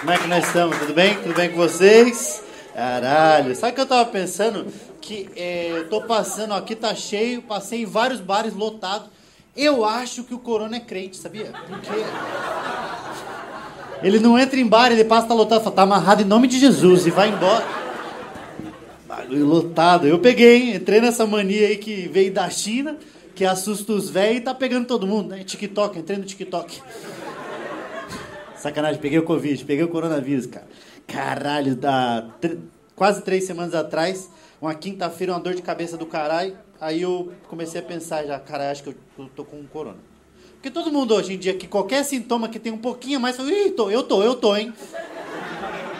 Como 0.00 0.10
é 0.12 0.18
que 0.18 0.26
nós 0.26 0.46
estamos? 0.46 0.78
Tudo 0.78 0.92
bem? 0.92 1.14
Tudo 1.14 1.34
bem 1.34 1.50
com 1.50 1.56
vocês? 1.56 2.42
Caralho. 2.74 3.56
Sabe 3.56 3.72
o 3.72 3.74
que 3.74 3.80
eu 3.80 3.86
tava 3.86 4.04
pensando? 4.04 4.66
Que 5.00 5.28
é, 5.34 5.70
eu 5.70 5.88
tô 5.88 6.02
passando, 6.02 6.52
aqui 6.52 6.74
tá 6.74 6.94
cheio, 6.94 7.40
passei 7.40 7.82
em 7.82 7.86
vários 7.86 8.20
bares 8.20 8.54
lotados. 8.54 9.08
Eu 9.56 9.84
acho 9.84 10.22
que 10.24 10.34
o 10.34 10.38
Corona 10.38 10.76
é 10.76 10.80
crente, 10.80 11.16
sabia? 11.16 11.50
Porque. 11.66 12.04
Ele 14.02 14.20
não 14.20 14.38
entra 14.38 14.60
em 14.60 14.66
bar, 14.66 14.92
ele 14.92 15.04
passa, 15.04 15.28
tá 15.28 15.34
lotado, 15.34 15.64
fala, 15.64 15.74
tá 15.74 15.82
amarrado 15.82 16.20
em 16.20 16.26
nome 16.26 16.46
de 16.46 16.60
Jesus 16.60 17.06
e 17.06 17.10
vai 17.10 17.30
embora. 17.30 17.64
Bagulho 19.08 19.46
lotado. 19.46 20.06
Eu 20.06 20.18
peguei, 20.18 20.74
entrei 20.74 21.00
nessa 21.00 21.26
mania 21.26 21.68
aí 21.68 21.76
que 21.78 22.06
veio 22.08 22.30
da 22.30 22.50
China, 22.50 22.98
que 23.34 23.46
assusta 23.46 23.92
os 23.92 24.10
velhos 24.10 24.38
e 24.38 24.40
tá 24.42 24.54
pegando 24.54 24.86
todo 24.86 25.06
mundo, 25.06 25.30
né? 25.30 25.42
TikTok, 25.42 25.98
entrei 25.98 26.18
no 26.18 26.24
TikTok. 26.24 26.82
Sacanagem, 28.58 29.00
peguei 29.00 29.18
o 29.18 29.22
Covid, 29.22 29.64
peguei 29.64 29.84
o 29.84 29.88
coronavírus, 29.88 30.46
cara. 30.46 30.66
Caralho, 31.06 31.76
da 31.76 32.26
tr- 32.40 32.56
quase 32.94 33.22
três 33.22 33.44
semanas 33.44 33.74
atrás, 33.74 34.30
uma 34.60 34.74
quinta-feira, 34.74 35.32
uma 35.32 35.40
dor 35.40 35.54
de 35.54 35.62
cabeça 35.62 35.96
do 35.96 36.06
caralho. 36.06 36.56
Aí 36.80 37.02
eu 37.02 37.32
comecei 37.48 37.80
a 37.80 37.84
pensar 37.84 38.24
já, 38.24 38.38
cara, 38.38 38.70
acho 38.70 38.82
que 38.82 38.88
eu, 39.18 39.28
tô 39.34 39.44
com 39.44 39.62
corona. 39.64 39.98
Porque 40.54 40.70
todo 40.70 40.90
mundo 40.92 41.14
hoje 41.14 41.34
em 41.34 41.38
dia, 41.38 41.54
que 41.54 41.66
qualquer 41.66 42.04
sintoma 42.04 42.48
que 42.48 42.58
tem 42.58 42.72
um 42.72 42.78
pouquinho 42.78 43.20
mais, 43.20 43.36
fala, 43.36 43.50
Ih, 43.50 43.70
tô, 43.70 43.90
eu 43.90 44.02
tô, 44.02 44.22
eu 44.22 44.34
tô, 44.34 44.56
hein? 44.56 44.72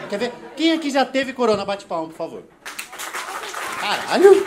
Quer 0.09 0.17
ver? 0.19 0.31
Quem 0.55 0.71
aqui 0.73 0.89
já 0.89 1.05
teve 1.05 1.33
corona? 1.33 1.63
Bate 1.63 1.85
palma, 1.85 2.07
por 2.07 2.15
favor. 2.15 2.43
Caralho! 3.79 4.45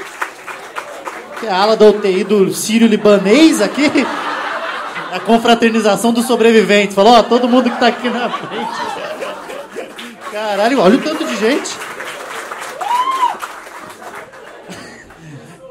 Que 1.39 1.47
é 1.47 1.51
a 1.51 1.57
ala 1.63 1.77
da 1.77 1.87
UTI 1.89 2.25
do 2.25 2.53
Sírio-Libanês 2.53 3.63
aqui? 3.63 3.83
A 5.13 5.21
confraternização 5.21 6.13
dos 6.13 6.27
sobreviventes. 6.27 6.95
Falou, 6.95 7.15
ó, 7.15 7.23
todo 7.23 7.49
mundo 7.49 7.71
que 7.71 7.79
tá 7.79 7.89
aqui 7.89 8.09
na 8.09 8.31
frente. 8.31 8.81
Caralho, 10.31 10.81
olha 10.81 10.97
o 10.97 11.03
tanto 11.03 11.25
de 11.25 11.37
gente. 11.37 11.71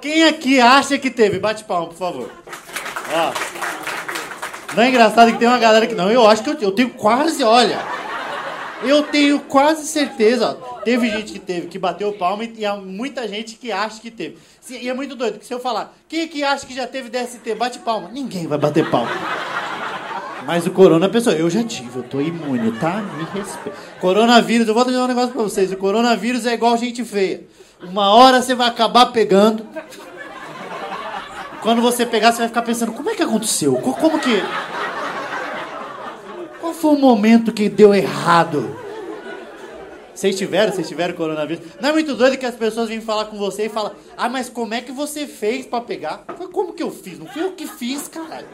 Quem 0.02 0.26
aqui 0.26 0.60
acha 0.60 0.98
que 0.98 1.10
teve? 1.10 1.40
Bate 1.40 1.64
palma, 1.64 1.88
por 1.88 1.98
favor. 1.98 2.30
Ó. 3.14 3.32
Não 4.76 4.84
é 4.84 4.90
engraçado 4.90 5.32
que 5.32 5.38
tem 5.38 5.48
uma 5.48 5.58
galera 5.58 5.88
que 5.88 5.96
não. 5.96 6.10
Eu 6.10 6.28
acho 6.28 6.44
que 6.44 6.50
eu, 6.50 6.58
eu 6.60 6.72
tenho 6.72 6.90
quase, 6.90 7.44
olha. 7.44 7.80
Eu 8.84 9.04
tenho 9.04 9.40
quase 9.40 9.86
certeza, 9.88 10.58
ó. 10.62 10.69
Teve 10.84 11.10
gente 11.10 11.34
que 11.34 11.40
teve, 11.40 11.68
que 11.68 11.78
bateu 11.78 12.14
palma 12.14 12.44
e, 12.44 12.66
há 12.66 12.76
muita 12.76 13.28
gente 13.28 13.56
que 13.56 13.72
acha 13.72 14.00
que 14.02 14.10
teve. 14.10 14.38
E 14.70 14.88
é 14.90 14.94
muito 14.94 15.16
doido, 15.16 15.40
que 15.40 15.46
se 15.46 15.54
eu 15.54 15.60
falar, 15.60 15.94
quem 16.08 16.22
é 16.22 16.28
que 16.28 16.44
acha 16.44 16.66
que 16.66 16.74
já 16.74 16.88
teve 16.88 17.10
DST? 17.10 17.54
Bate 17.56 17.80
palma. 17.80 18.10
Ninguém 18.12 18.48
vai 18.48 18.58
bater 18.58 18.90
palma. 18.90 19.12
Mas 20.46 20.66
o 20.66 20.72
corona, 20.72 21.06
a 21.06 21.10
pessoa, 21.10 21.36
eu 21.36 21.50
já 21.50 21.64
tive, 21.64 21.98
eu 21.98 22.04
tô 22.04 22.20
imune, 22.22 22.72
tá? 22.80 23.02
Me 23.02 23.24
respeita. 23.40 23.78
Coronavírus, 24.00 24.68
eu 24.68 24.74
vou 24.74 24.84
dizer 24.86 24.98
um 24.98 25.08
negócio 25.08 25.32
pra 25.32 25.44
vocês. 25.44 25.72
O 25.72 25.78
coronavírus 25.78 26.46
é 26.46 26.54
igual 26.54 26.76
gente 26.78 27.04
feia. 27.04 27.44
Uma 27.84 28.14
hora 28.14 28.42
você 28.42 28.56
vai 28.56 28.68
acabar 28.68 29.08
pegando. 29.08 29.66
Quando 31.62 31.82
você 31.82 32.06
pegar, 32.06 32.32
você 32.32 32.40
vai 32.40 32.48
ficar 32.48 32.62
pensando, 32.62 32.94
como 32.94 33.10
é 33.10 33.16
que 33.16 33.22
aconteceu? 33.24 33.74
Co- 33.76 33.94
Como 33.94 34.18
que. 34.20 34.42
Qual 36.60 36.74
foi 36.74 36.96
o 36.96 37.00
momento 37.00 37.52
que 37.52 37.68
deu 37.70 37.94
errado? 37.94 38.76
Vocês 40.20 40.36
tiveram? 40.38 40.74
Vocês 40.74 40.86
tiveram 40.86 41.14
coronavírus? 41.14 41.66
Não 41.80 41.88
é 41.88 41.94
muito 41.94 42.14
doido 42.14 42.38
que 42.38 42.46
as 42.46 42.54
pessoas 42.54 42.90
vêm 42.90 43.00
falar 43.00 43.26
com 43.26 43.38
você 43.38 43.68
e 43.68 43.70
falam, 43.70 43.94
ah, 44.18 44.28
mas 44.28 44.50
como 44.50 44.74
é 44.74 44.82
que 44.82 44.92
você 44.92 45.26
fez 45.26 45.66
pra 45.66 45.80
pegar? 45.80 46.26
Como 46.52 46.74
que 46.74 46.84
eu 46.84 46.92
fiz? 46.92 47.18
Não 47.18 47.26
fui 47.26 47.42
eu 47.42 47.54
que 47.54 47.66
fiz, 47.66 48.10
caralho. 48.10 48.46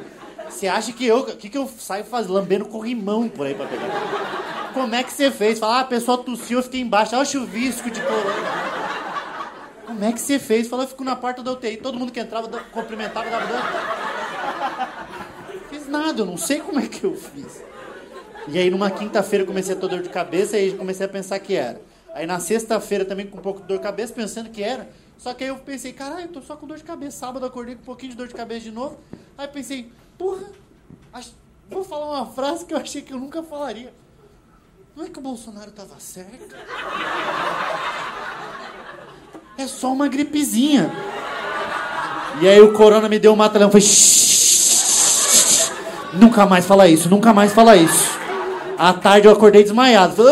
Você 0.47 0.67
acha 0.67 0.93
que 0.93 1.03
eu. 1.07 1.21
O 1.21 1.35
que, 1.35 1.49
que 1.49 1.57
eu 1.57 1.67
saio 1.79 2.03
faz, 2.03 2.27
lambendo 2.27 2.65
corrimão 2.65 3.27
por 3.27 3.47
aí 3.47 3.55
pra 3.55 3.65
pegar? 3.65 4.71
Como 4.75 4.93
é 4.93 5.03
que 5.03 5.11
você 5.11 5.31
fez? 5.31 5.57
Fala, 5.57 5.77
ah, 5.77 5.79
a 5.79 5.85
pessoa 5.85 6.19
tossiu, 6.19 6.59
eu 6.59 6.63
fiquei 6.63 6.81
embaixo. 6.81 7.15
Olha 7.15 7.23
o 7.23 7.25
chuvisco 7.25 7.89
de 7.89 7.99
corona. 7.99 8.75
Como 9.87 10.05
é 10.05 10.11
que 10.11 10.21
você 10.21 10.37
fez? 10.37 10.67
Falou, 10.67 10.85
eu 10.85 10.89
fico 10.89 11.03
na 11.03 11.15
porta 11.15 11.41
da 11.41 11.51
UTI. 11.51 11.77
Todo 11.77 11.97
mundo 11.97 12.11
que 12.11 12.19
entrava, 12.19 12.47
cumprimentava, 12.71 13.27
dava 13.27 13.47
dano. 13.47 13.63
Fiz 15.71 15.87
nada, 15.87 16.21
eu 16.21 16.27
não 16.27 16.37
sei 16.37 16.59
como 16.59 16.79
é 16.79 16.85
que 16.85 17.03
eu 17.03 17.15
fiz. 17.15 17.63
E 18.47 18.57
aí 18.59 18.69
numa 18.69 18.91
quinta-feira 18.91 19.43
comecei 19.45 19.73
a 19.75 19.77
ter 19.79 19.87
dor 19.87 20.01
de 20.01 20.09
cabeça 20.09 20.57
e 20.57 20.73
comecei 20.73 21.05
a 21.05 21.09
pensar 21.09 21.39
que 21.39 21.55
era. 21.55 21.81
Aí 22.13 22.25
na 22.27 22.39
sexta-feira 22.39 23.03
também 23.03 23.25
com 23.27 23.37
um 23.37 23.41
pouco 23.41 23.61
de 23.61 23.67
dor 23.67 23.77
de 23.77 23.83
cabeça, 23.83 24.13
pensando 24.13 24.49
que 24.49 24.63
era. 24.63 24.87
Só 25.17 25.33
que 25.33 25.43
aí 25.43 25.49
eu 25.49 25.57
pensei, 25.57 25.91
caralho, 25.93 26.23
eu 26.23 26.27
tô 26.29 26.41
só 26.41 26.55
com 26.55 26.67
dor 26.67 26.77
de 26.77 26.83
cabeça. 26.83 27.17
Sábado 27.17 27.45
acordei 27.45 27.75
com 27.75 27.81
um 27.81 27.85
pouquinho 27.85 28.11
de 28.11 28.17
dor 28.17 28.27
de 28.27 28.33
cabeça 28.33 28.61
de 28.61 28.71
novo. 28.71 28.97
Aí 29.37 29.47
pensei, 29.47 29.91
porra, 30.17 30.43
vou 31.69 31.83
falar 31.83 32.05
uma 32.21 32.25
frase 32.27 32.65
que 32.65 32.73
eu 32.73 32.77
achei 32.77 33.01
que 33.01 33.11
eu 33.13 33.17
nunca 33.19 33.41
falaria. 33.43 33.93
Não 34.95 35.03
é 35.05 35.09
que 35.09 35.19
o 35.19 35.21
Bolsonaro 35.21 35.71
tava 35.71 35.99
certo? 35.99 36.55
É 39.57 39.67
só 39.67 39.91
uma 39.91 40.07
gripezinha. 40.07 40.91
E 42.41 42.47
aí 42.47 42.61
o 42.61 42.73
corona 42.73 43.09
me 43.09 43.17
deu 43.19 43.33
um 43.33 43.35
mata-leão. 43.35 43.71
Foi. 43.71 43.81
"Shhh, 43.81 45.71
Nunca 46.13 46.45
mais 46.45 46.65
fala 46.65 46.87
isso, 46.87 47.09
nunca 47.09 47.33
mais 47.33 47.51
fala 47.51 47.75
isso. 47.75 48.14
À 48.77 48.93
tarde 48.93 49.27
eu 49.27 49.31
acordei 49.31 49.63
desmaiado. 49.63 50.23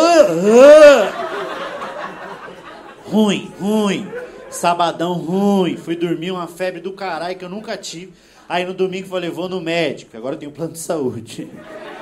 Ruim, 3.06 3.52
ruim. 3.60 4.08
Sabadão 4.50 5.14
ruim. 5.14 5.78
Fui 5.78 5.96
dormir 5.96 6.32
uma 6.32 6.48
febre 6.48 6.82
do 6.82 6.94
caralho 6.94 7.38
que 7.38 7.46
eu 7.46 7.50
nunca 7.50 7.78
tive. 7.78 8.14
Aí 8.48 8.66
no 8.66 8.74
domingo 8.74 9.08
falei, 9.08 9.30
vou 9.30 9.48
no 9.48 9.62
médico. 9.62 10.16
Agora 10.18 10.36
eu 10.36 10.40
tenho 10.40 10.52
plano 10.52 10.74
de 10.74 10.80
saúde. 10.80 11.50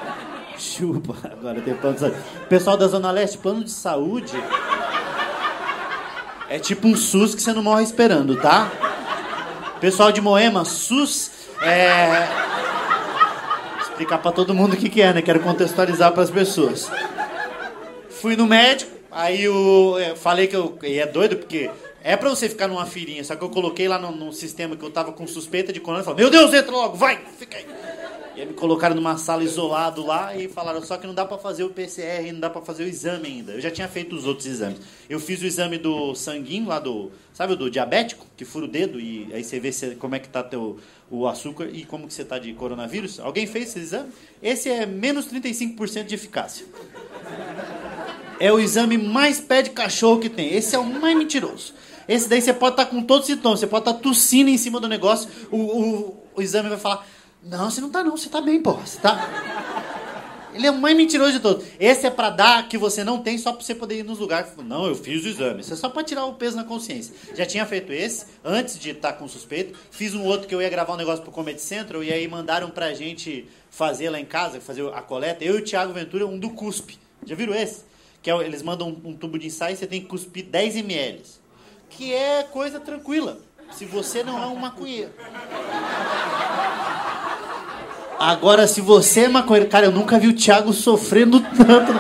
Chupa, 0.58 1.16
agora 1.32 1.62
tenho 1.62 1.78
plano 1.78 1.96
de 1.96 2.02
saúde. 2.02 2.18
Pessoal 2.50 2.78
da 2.78 2.88
Zona 2.88 3.12
Leste, 3.12 3.38
plano 3.38 3.64
de 3.64 3.72
saúde 3.72 4.38
é 6.52 6.60
tipo 6.60 6.86
um 6.86 6.98
SUS 6.98 7.34
que 7.34 7.42
você 7.42 7.54
não 7.54 7.64
morre 7.64 7.84
esperando, 7.84 8.36
tá? 8.36 8.70
Pessoal 9.80 10.12
de 10.12 10.20
Moema, 10.20 10.66
SUS 10.66 11.32
é. 11.62 12.51
Explicar 14.02 14.18
pra 14.18 14.32
todo 14.32 14.52
mundo 14.52 14.74
o 14.74 14.78
que, 14.78 14.90
que 14.90 15.00
é, 15.00 15.14
né? 15.14 15.22
Quero 15.22 15.40
contextualizar 15.42 16.12
pras 16.12 16.32
pessoas. 16.32 16.90
Fui 18.10 18.36
no 18.36 18.48
médico, 18.48 18.92
aí 19.12 19.44
eu 19.44 19.96
é, 20.00 20.16
falei 20.16 20.48
que 20.48 20.56
eu. 20.56 20.76
E 20.82 20.98
é 20.98 21.06
doido 21.06 21.36
porque 21.36 21.70
é 22.04 22.18
pra 22.18 22.28
você 22.28 22.50
ficar 22.50 22.68
numa 22.68 22.88
filinha, 22.88 23.24
só 23.24 23.36
que 23.36 23.44
eu 23.44 23.50
coloquei 23.52 23.88
lá 23.88 24.00
no 24.00 24.34
sistema 24.34 24.76
que 24.76 24.84
eu 24.84 24.90
tava 24.90 25.12
com 25.12 25.28
suspeita 25.28 25.72
de 25.72 25.80
corona 25.80 26.02
e 26.02 26.06
falei, 26.06 26.24
meu 26.24 26.32
Deus, 26.32 26.52
entra 26.52 26.72
logo, 26.72 26.98
vai, 26.98 27.20
fica 27.38 27.58
aí. 27.58 27.66
E 28.34 28.40
aí 28.40 28.48
me 28.48 28.54
colocaram 28.54 28.96
numa 28.96 29.18
sala 29.18 29.44
isolado 29.44 30.06
lá 30.06 30.36
e 30.36 30.48
falaram 30.48 30.82
só 30.82 30.98
que 30.98 31.06
não 31.06 31.14
dá 31.14 31.26
pra 31.26 31.38
fazer 31.38 31.64
o 31.66 31.70
PCR, 31.70 32.32
não 32.32 32.40
dá 32.40 32.50
pra 32.50 32.62
fazer 32.62 32.84
o 32.84 32.88
exame 32.88 33.28
ainda. 33.28 33.52
Eu 33.52 33.60
já 33.62 33.70
tinha 33.70 33.90
feito 33.90 34.16
os 34.16 34.26
outros 34.26 34.48
exames. 34.48 34.80
Eu 35.10 35.20
fiz 35.20 35.42
o 35.42 35.46
exame 35.46 35.78
do 35.78 36.16
sanguíneo 36.16 36.70
lá 36.70 36.80
do, 36.80 37.12
sabe 37.34 37.56
do 37.58 37.70
diabético, 37.70 38.26
que 38.38 38.46
fura 38.46 38.66
o 38.66 38.68
dedo 38.70 39.02
e 39.02 39.28
aí 39.34 39.44
você 39.44 39.60
vê 39.60 39.72
se, 39.74 39.96
como 39.96 40.16
é 40.16 40.20
que 40.20 40.30
tá 40.30 40.42
teu 40.42 40.80
o 41.10 41.28
açúcar 41.28 41.68
e 41.74 41.84
como 41.84 42.08
que 42.08 42.14
você 42.14 42.24
tá 42.24 42.40
de 42.40 42.54
coronavírus. 42.54 43.20
Alguém 43.20 43.46
fez 43.46 43.70
esse 43.70 43.80
exame? 43.80 44.10
Esse 44.42 44.70
é 44.70 44.86
menos 44.86 45.28
35% 45.28 46.06
de 46.06 46.16
eficácia. 46.16 46.66
É 48.40 48.52
o 48.52 48.60
exame 48.60 48.98
mais 48.98 49.42
pé 49.42 49.62
de 49.62 49.72
cachorro 49.72 50.20
que 50.20 50.30
tem. 50.30 50.56
Esse 50.56 50.74
é 50.74 50.80
o 50.80 50.86
mais 50.86 51.18
mentiroso. 51.18 51.74
Esse 52.08 52.30
daí 52.30 52.42
você 52.42 52.54
pode 52.54 52.74
estar 52.74 52.86
com 52.86 53.04
todos 53.04 53.28
os 53.28 53.36
sintomas. 53.36 53.60
Você 53.60 53.68
pode 53.68 53.88
estar 53.88 54.00
tossindo 54.00 54.50
em 54.50 54.58
cima 54.58 54.80
do 54.80 54.88
negócio. 54.88 55.30
O, 55.52 55.58
o, 55.58 56.24
o 56.36 56.42
exame 56.42 56.70
vai 56.70 56.78
falar: 56.78 57.06
Não, 57.44 57.70
você 57.70 57.82
não 57.82 57.90
tá, 57.90 58.04
não. 58.04 58.16
Você 58.16 58.30
tá 58.30 58.42
bem, 58.42 58.62
porra. 58.62 58.86
Você 58.86 59.00
tá. 59.00 59.72
Ele 60.54 60.68
é 60.68 60.72
o 60.72 60.78
mais 60.78 60.96
mentiroso 60.96 61.32
de 61.32 61.40
todos. 61.40 61.66
Esse 61.80 62.06
é 62.06 62.10
pra 62.10 62.30
dar 62.30 62.68
que 62.68 62.78
você 62.78 63.04
não 63.04 63.22
tem 63.22 63.38
só 63.38 63.54
pra 63.54 63.64
você 63.64 63.74
poder 63.74 64.00
ir 64.00 64.04
nos 64.04 64.20
lugares. 64.20 64.52
Não, 64.58 64.86
eu 64.86 64.96
fiz 64.96 65.24
o 65.24 65.28
exame. 65.28 65.62
Isso 65.62 65.74
é 65.74 65.78
só 65.78 65.90
pra 65.90 66.04
tirar 66.04 66.26
o 66.26 66.34
peso 66.34 66.58
na 66.58 66.64
consciência. 66.64 67.14
Já 67.34 67.46
tinha 67.46 67.66
feito 67.66 67.92
esse, 67.94 68.26
antes 68.44 68.78
de 68.78 68.90
estar 68.90 69.14
com 69.14 69.28
suspeito. 69.28 69.78
Fiz 69.90 70.14
um 70.14 70.26
outro 70.26 70.48
que 70.48 70.54
eu 70.54 70.62
ia 70.62 70.70
gravar 70.70 70.94
um 70.94 70.98
negócio 70.98 71.24
pro 71.24 71.32
Comedy 71.32 71.62
Central 71.62 72.04
e 72.04 72.12
aí 72.12 72.28
mandaram 72.28 72.70
pra 72.70 72.94
gente 72.94 73.48
fazer 73.70 74.10
lá 74.10 74.20
em 74.20 74.26
casa, 74.26 74.60
fazer 74.60 74.86
a 74.94 75.02
coleta. 75.02 75.44
Eu 75.44 75.58
e 75.58 75.62
o 75.62 75.64
Thiago 75.64 75.94
Ventura, 75.94 76.28
um 76.28 76.38
do 76.38 76.50
CUSP. 76.50 77.00
Já 77.26 77.36
viram 77.36 77.56
esse? 77.56 77.86
Que 78.22 78.30
é, 78.30 78.38
eles 78.38 78.62
mandam 78.62 78.90
um, 78.90 79.10
um 79.10 79.14
tubo 79.16 79.40
de 79.40 79.48
ensaio 79.48 79.74
e 79.74 79.78
você 79.78 79.88
tem 79.88 80.02
que 80.02 80.08
cuspir 80.08 80.46
10 80.46 80.76
ml. 80.76 81.22
Que 81.90 82.14
é 82.14 82.44
coisa 82.44 82.80
tranquila. 82.80 83.40
Se 83.72 83.86
você 83.86 84.22
não 84.22 84.42
é 84.42 84.48
um 84.48 84.56
maconheiro. 84.56 85.14
Agora, 88.24 88.68
se 88.68 88.82
você 88.82 89.22
é 89.22 89.28
maconheiro. 89.28 89.68
Cara, 89.68 89.88
eu 89.88 89.92
nunca 89.92 90.20
vi 90.20 90.28
o 90.28 90.34
Thiago 90.34 90.72
sofrendo 90.74 91.40
tanto. 91.40 91.92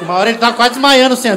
Uma 0.00 0.14
hora 0.14 0.30
ele 0.30 0.38
tava 0.38 0.56
quase 0.56 0.70
desmaiando, 0.70 1.12
assim. 1.12 1.28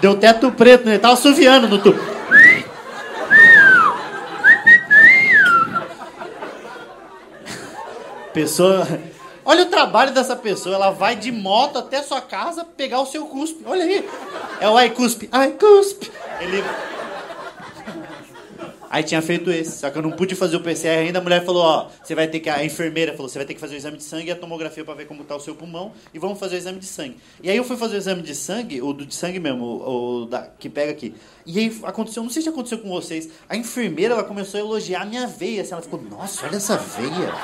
Deu 0.00 0.16
teto 0.16 0.50
preto, 0.50 0.86
né? 0.86 0.92
Ele 0.92 0.98
tava 0.98 1.12
assoviando 1.12 1.68
no 1.68 1.78
tubo. 1.78 2.00
Pessoa. 8.32 8.88
Olha 9.44 9.64
o 9.64 9.66
trabalho 9.66 10.14
dessa 10.14 10.34
pessoa. 10.34 10.74
Ela 10.74 10.90
vai 10.90 11.16
de 11.16 11.30
moto 11.30 11.78
até 11.78 12.02
sua 12.02 12.22
casa 12.22 12.64
pegar 12.64 12.98
o 13.00 13.06
seu 13.06 13.26
cuspe. 13.26 13.62
Olha 13.66 13.84
aí. 13.84 14.08
É 14.58 14.66
o 14.66 14.80
iCuspe. 14.80 15.28
iCuspe. 15.50 16.10
Ele. 16.40 16.64
Aí 18.92 19.02
tinha 19.02 19.22
feito 19.22 19.50
esse, 19.50 19.78
só 19.78 19.88
que 19.88 19.96
eu 19.96 20.02
não 20.02 20.10
pude 20.10 20.34
fazer 20.34 20.54
o 20.54 20.60
PCR 20.60 20.98
ainda. 20.98 21.18
A 21.18 21.22
mulher 21.22 21.42
falou: 21.46 21.62
Ó, 21.62 21.88
você 22.04 22.14
vai 22.14 22.28
ter 22.28 22.40
que. 22.40 22.50
A 22.50 22.62
enfermeira 22.62 23.12
falou: 23.14 23.26
você 23.26 23.38
vai 23.38 23.46
ter 23.46 23.54
que 23.54 23.60
fazer 23.60 23.74
o 23.74 23.78
exame 23.78 23.96
de 23.96 24.04
sangue 24.04 24.28
e 24.28 24.30
a 24.30 24.36
tomografia 24.36 24.84
para 24.84 24.92
ver 24.92 25.06
como 25.06 25.24
tá 25.24 25.34
o 25.34 25.40
seu 25.40 25.54
pulmão 25.54 25.92
e 26.12 26.18
vamos 26.18 26.38
fazer 26.38 26.56
o 26.56 26.58
exame 26.58 26.78
de 26.78 26.84
sangue. 26.84 27.16
E 27.42 27.48
aí 27.48 27.56
eu 27.56 27.64
fui 27.64 27.78
fazer 27.78 27.94
o 27.94 27.96
exame 27.96 28.20
de 28.20 28.34
sangue, 28.34 28.82
o 28.82 28.92
do 28.92 29.06
de 29.06 29.14
sangue 29.14 29.40
mesmo, 29.40 29.64
o, 29.64 30.22
o 30.24 30.26
da, 30.26 30.42
que 30.42 30.68
pega 30.68 30.92
aqui. 30.92 31.14
E 31.46 31.58
aí 31.58 31.80
aconteceu, 31.84 32.22
não 32.22 32.28
sei 32.28 32.42
se 32.42 32.50
aconteceu 32.50 32.80
com 32.80 32.90
vocês, 32.90 33.30
a 33.48 33.56
enfermeira 33.56 34.12
ela 34.12 34.24
começou 34.24 34.60
a 34.60 34.62
elogiar 34.62 35.00
a 35.00 35.06
minha 35.06 35.26
veia. 35.26 35.62
Assim, 35.62 35.72
ela 35.72 35.80
ficou: 35.80 35.98
Nossa, 36.02 36.44
olha 36.44 36.56
essa 36.56 36.76
veia. 36.76 37.34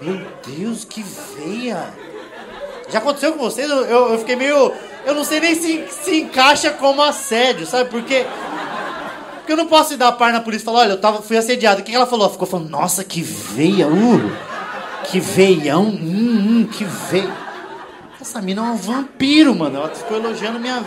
Meu 0.00 0.24
Deus, 0.56 0.84
que 0.84 1.02
veia. 1.02 1.92
Já 2.90 3.00
aconteceu 3.00 3.32
com 3.32 3.40
vocês? 3.40 3.68
Eu, 3.68 3.84
eu, 3.86 4.12
eu 4.12 4.18
fiquei 4.20 4.36
meio. 4.36 4.72
Eu 5.04 5.16
não 5.16 5.24
sei 5.24 5.40
nem 5.40 5.56
se, 5.56 5.84
se 5.88 6.20
encaixa 6.20 6.70
como 6.70 7.02
assédio, 7.02 7.66
sabe? 7.66 7.90
Porque. 7.90 8.24
Porque 9.44 9.52
eu 9.52 9.58
não 9.58 9.66
posso 9.66 9.92
ir 9.92 9.98
dar 9.98 10.10
par 10.12 10.32
na 10.32 10.40
polícia 10.40 10.62
e 10.62 10.64
falar, 10.64 10.80
olha, 10.80 10.92
eu 10.92 11.00
tava, 11.00 11.20
fui 11.20 11.36
assediado. 11.36 11.82
O 11.82 11.84
que 11.84 11.94
ela 11.94 12.06
falou? 12.06 12.30
Ficou 12.30 12.48
falando, 12.48 12.70
nossa, 12.70 13.04
que 13.04 13.20
veia, 13.20 13.86
uh, 13.86 14.32
que 15.04 15.20
veião, 15.20 15.82
hum, 15.82 16.62
hum, 16.62 16.66
que 16.66 16.82
veia. 16.82 17.30
Essa 18.18 18.40
mina 18.40 18.62
é 18.62 18.64
um 18.64 18.76
vampiro, 18.76 19.54
mano. 19.54 19.76
Ela 19.76 19.90
ficou 19.90 20.16
elogiando 20.16 20.58
minha. 20.58 20.82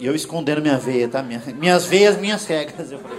E 0.00 0.06
eu 0.06 0.14
escondendo 0.14 0.62
minha 0.62 0.78
veia, 0.78 1.08
tá? 1.08 1.22
Minha, 1.22 1.42
minhas 1.58 1.84
veias, 1.84 2.16
minhas 2.16 2.46
regras. 2.46 2.90
Eu 2.90 3.00
falei. 3.00 3.18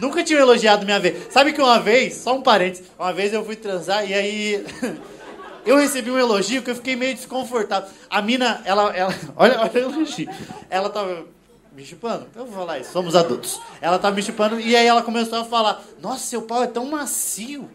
Nunca 0.00 0.24
tinha 0.24 0.40
elogiado 0.40 0.84
minha 0.84 0.98
veia. 0.98 1.16
Sabe 1.30 1.52
que 1.52 1.62
uma 1.62 1.78
vez, 1.78 2.14
só 2.16 2.34
um 2.34 2.42
parênteses, 2.42 2.84
uma 2.98 3.12
vez 3.12 3.32
eu 3.32 3.44
fui 3.44 3.54
transar 3.54 4.10
e 4.10 4.12
aí. 4.12 4.66
eu 5.64 5.76
recebi 5.76 6.10
um 6.10 6.18
elogio 6.18 6.62
que 6.62 6.70
eu 6.72 6.74
fiquei 6.74 6.96
meio 6.96 7.14
desconfortável. 7.14 7.88
A 8.10 8.20
mina, 8.20 8.60
ela. 8.64 8.92
ela 8.92 9.14
olha, 9.36 9.60
olha 9.60 9.72
o 9.72 9.92
elogio. 9.94 10.28
Ela 10.68 10.90
tava 10.90 11.32
me 11.74 11.84
chupando. 11.84 12.26
Eu 12.36 12.46
vou 12.46 12.54
falar 12.54 12.78
isso, 12.78 12.92
somos 12.92 13.16
adultos. 13.16 13.60
Ela 13.80 13.98
tava 13.98 14.14
me 14.14 14.22
chupando 14.22 14.60
e 14.60 14.76
aí 14.76 14.86
ela 14.86 15.02
começou 15.02 15.40
a 15.40 15.44
falar: 15.44 15.82
Nossa, 16.00 16.24
seu 16.24 16.42
pau 16.42 16.62
é 16.62 16.66
tão 16.66 16.86
macio. 16.86 17.68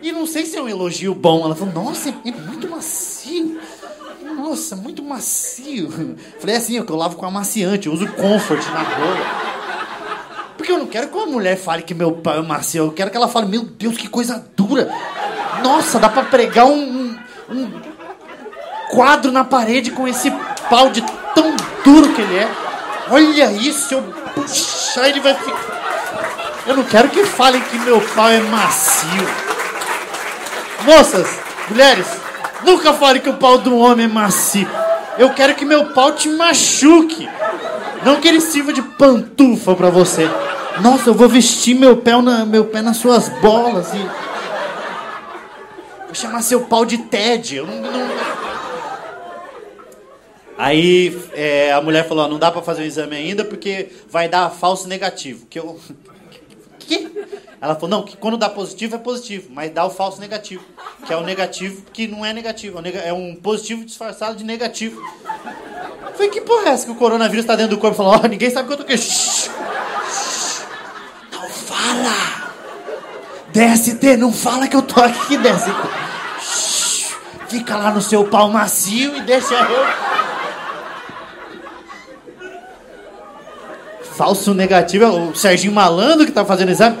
E 0.00 0.12
não 0.12 0.26
sei 0.26 0.46
se 0.46 0.56
é 0.56 0.62
um 0.62 0.68
elogio 0.68 1.14
bom. 1.14 1.44
Ela 1.44 1.56
falou: 1.56 1.74
Nossa, 1.74 2.10
é 2.10 2.30
muito 2.30 2.68
macio. 2.68 3.60
Nossa, 4.36 4.76
muito 4.76 5.02
macio. 5.02 6.16
Falei 6.38 6.56
assim: 6.56 6.76
Eu 6.76 6.96
lavo 6.96 7.16
com 7.16 7.26
amaciante, 7.26 7.88
eu 7.88 7.92
uso 7.92 8.06
comfort 8.12 8.64
na 8.68 8.82
rola. 8.82 9.54
Porque 10.56 10.70
eu 10.70 10.78
não 10.78 10.86
quero 10.86 11.08
que 11.08 11.16
uma 11.16 11.26
mulher 11.26 11.56
fale 11.56 11.82
que 11.82 11.94
meu 11.94 12.12
pau 12.12 12.36
é 12.36 12.42
macio. 12.42 12.84
Eu 12.84 12.92
quero 12.92 13.10
que 13.10 13.16
ela 13.16 13.28
fale: 13.28 13.48
Meu 13.48 13.64
Deus, 13.64 13.96
que 13.96 14.08
coisa 14.08 14.46
dura. 14.56 14.88
Nossa, 15.64 15.98
dá 15.98 16.08
pra 16.08 16.22
pregar 16.24 16.66
um, 16.66 17.16
um 17.50 17.72
quadro 18.90 19.32
na 19.32 19.42
parede 19.42 19.90
com 19.90 20.06
esse 20.06 20.30
pau 20.68 20.90
de 20.90 21.02
tão 21.34 21.54
duro 21.84 22.12
que 22.14 22.20
ele 22.20 22.36
é. 22.36 22.48
Olha 23.10 23.52
isso, 23.52 23.88
se 23.88 23.94
eu 23.94 24.02
puxar 24.34 25.08
ele 25.08 25.20
vai 25.20 25.34
ficar. 25.34 26.62
Eu 26.66 26.76
não 26.76 26.84
quero 26.84 27.10
que 27.10 27.24
falem 27.24 27.60
que 27.60 27.78
meu 27.78 28.00
pau 28.00 28.28
é 28.30 28.40
macio. 28.40 29.28
Moças, 30.84 31.38
mulheres, 31.68 32.06
nunca 32.64 32.92
falem 32.92 33.20
que 33.20 33.28
o 33.28 33.34
pau 33.34 33.58
do 33.58 33.76
homem 33.76 34.06
é 34.06 34.08
macio. 34.08 34.68
Eu 35.18 35.30
quero 35.30 35.54
que 35.54 35.64
meu 35.64 35.86
pau 35.92 36.12
te 36.12 36.28
machuque. 36.28 37.28
Não 38.04 38.16
que 38.16 38.28
ele 38.28 38.40
sirva 38.40 38.72
de 38.72 38.82
pantufa 38.82 39.74
para 39.74 39.90
você. 39.90 40.28
Nossa, 40.80 41.10
eu 41.10 41.14
vou 41.14 41.28
vestir 41.28 41.74
meu 41.74 41.96
pé, 41.96 42.20
na, 42.20 42.44
meu 42.44 42.64
pé 42.64 42.82
nas 42.82 42.96
suas 42.96 43.28
bolas 43.40 43.92
e. 43.94 43.98
Vou 46.06 46.14
chamar 46.14 46.42
seu 46.42 46.62
pau 46.62 46.84
de 46.84 46.98
Ted. 46.98 47.56
Eu 47.56 47.66
não, 47.66 47.80
não... 47.80 48.33
Aí 50.56 51.20
é, 51.32 51.72
a 51.72 51.80
mulher 51.80 52.06
falou: 52.06 52.28
não 52.28 52.38
dá 52.38 52.50
para 52.50 52.62
fazer 52.62 52.82
o 52.82 52.86
exame 52.86 53.16
ainda 53.16 53.44
porque 53.44 53.90
vai 54.08 54.28
dar 54.28 54.50
falso 54.50 54.88
negativo. 54.88 55.46
Que 55.46 55.58
eu. 55.58 55.78
Que? 56.86 57.10
Ela 57.62 57.74
falou: 57.74 57.88
não, 57.88 58.02
que 58.02 58.14
quando 58.14 58.36
dá 58.36 58.50
positivo 58.50 58.96
é 58.96 58.98
positivo, 58.98 59.48
mas 59.50 59.72
dá 59.72 59.86
o 59.86 59.90
falso 59.90 60.20
negativo. 60.20 60.62
Que 61.06 61.14
é 61.14 61.16
o 61.16 61.22
negativo 61.22 61.82
que 61.94 62.06
não 62.06 62.24
é 62.24 62.30
negativo. 62.30 62.78
É 62.86 63.10
um 63.10 63.34
positivo 63.36 63.86
disfarçado 63.86 64.36
de 64.36 64.44
negativo. 64.44 65.00
Eu 65.00 66.12
falei: 66.12 66.28
que 66.28 66.42
porra 66.42 66.68
é 66.68 66.72
essa 66.72 66.84
que 66.84 66.92
o 66.92 66.96
coronavírus 66.96 67.46
tá 67.46 67.56
dentro 67.56 67.76
do 67.76 67.80
corpo? 67.80 67.96
Falou: 67.96 68.20
oh, 68.22 68.28
ninguém 68.28 68.50
sabe 68.50 68.68
que 68.68 68.74
eu 68.74 68.76
tô 68.76 68.82
aqui. 68.82 68.94
Não 71.32 71.48
fala! 71.48 72.44
DST, 73.54 74.16
não 74.16 74.32
fala 74.32 74.66
que 74.66 74.74
eu 74.74 74.82
tô 74.82 75.00
aqui, 75.00 75.38
DST. 75.38 75.70
Fica 77.48 77.76
lá 77.76 77.92
no 77.92 78.02
seu 78.02 78.24
pau 78.24 78.50
macio 78.50 79.16
e 79.16 79.20
deixa 79.20 79.54
eu. 79.54 80.03
Falso 84.16 84.54
negativo, 84.54 85.04
é 85.04 85.08
o 85.08 85.34
Serginho 85.34 85.72
Malandro 85.72 86.24
que 86.24 86.32
tá 86.32 86.44
fazendo 86.44 86.70
exame. 86.70 86.96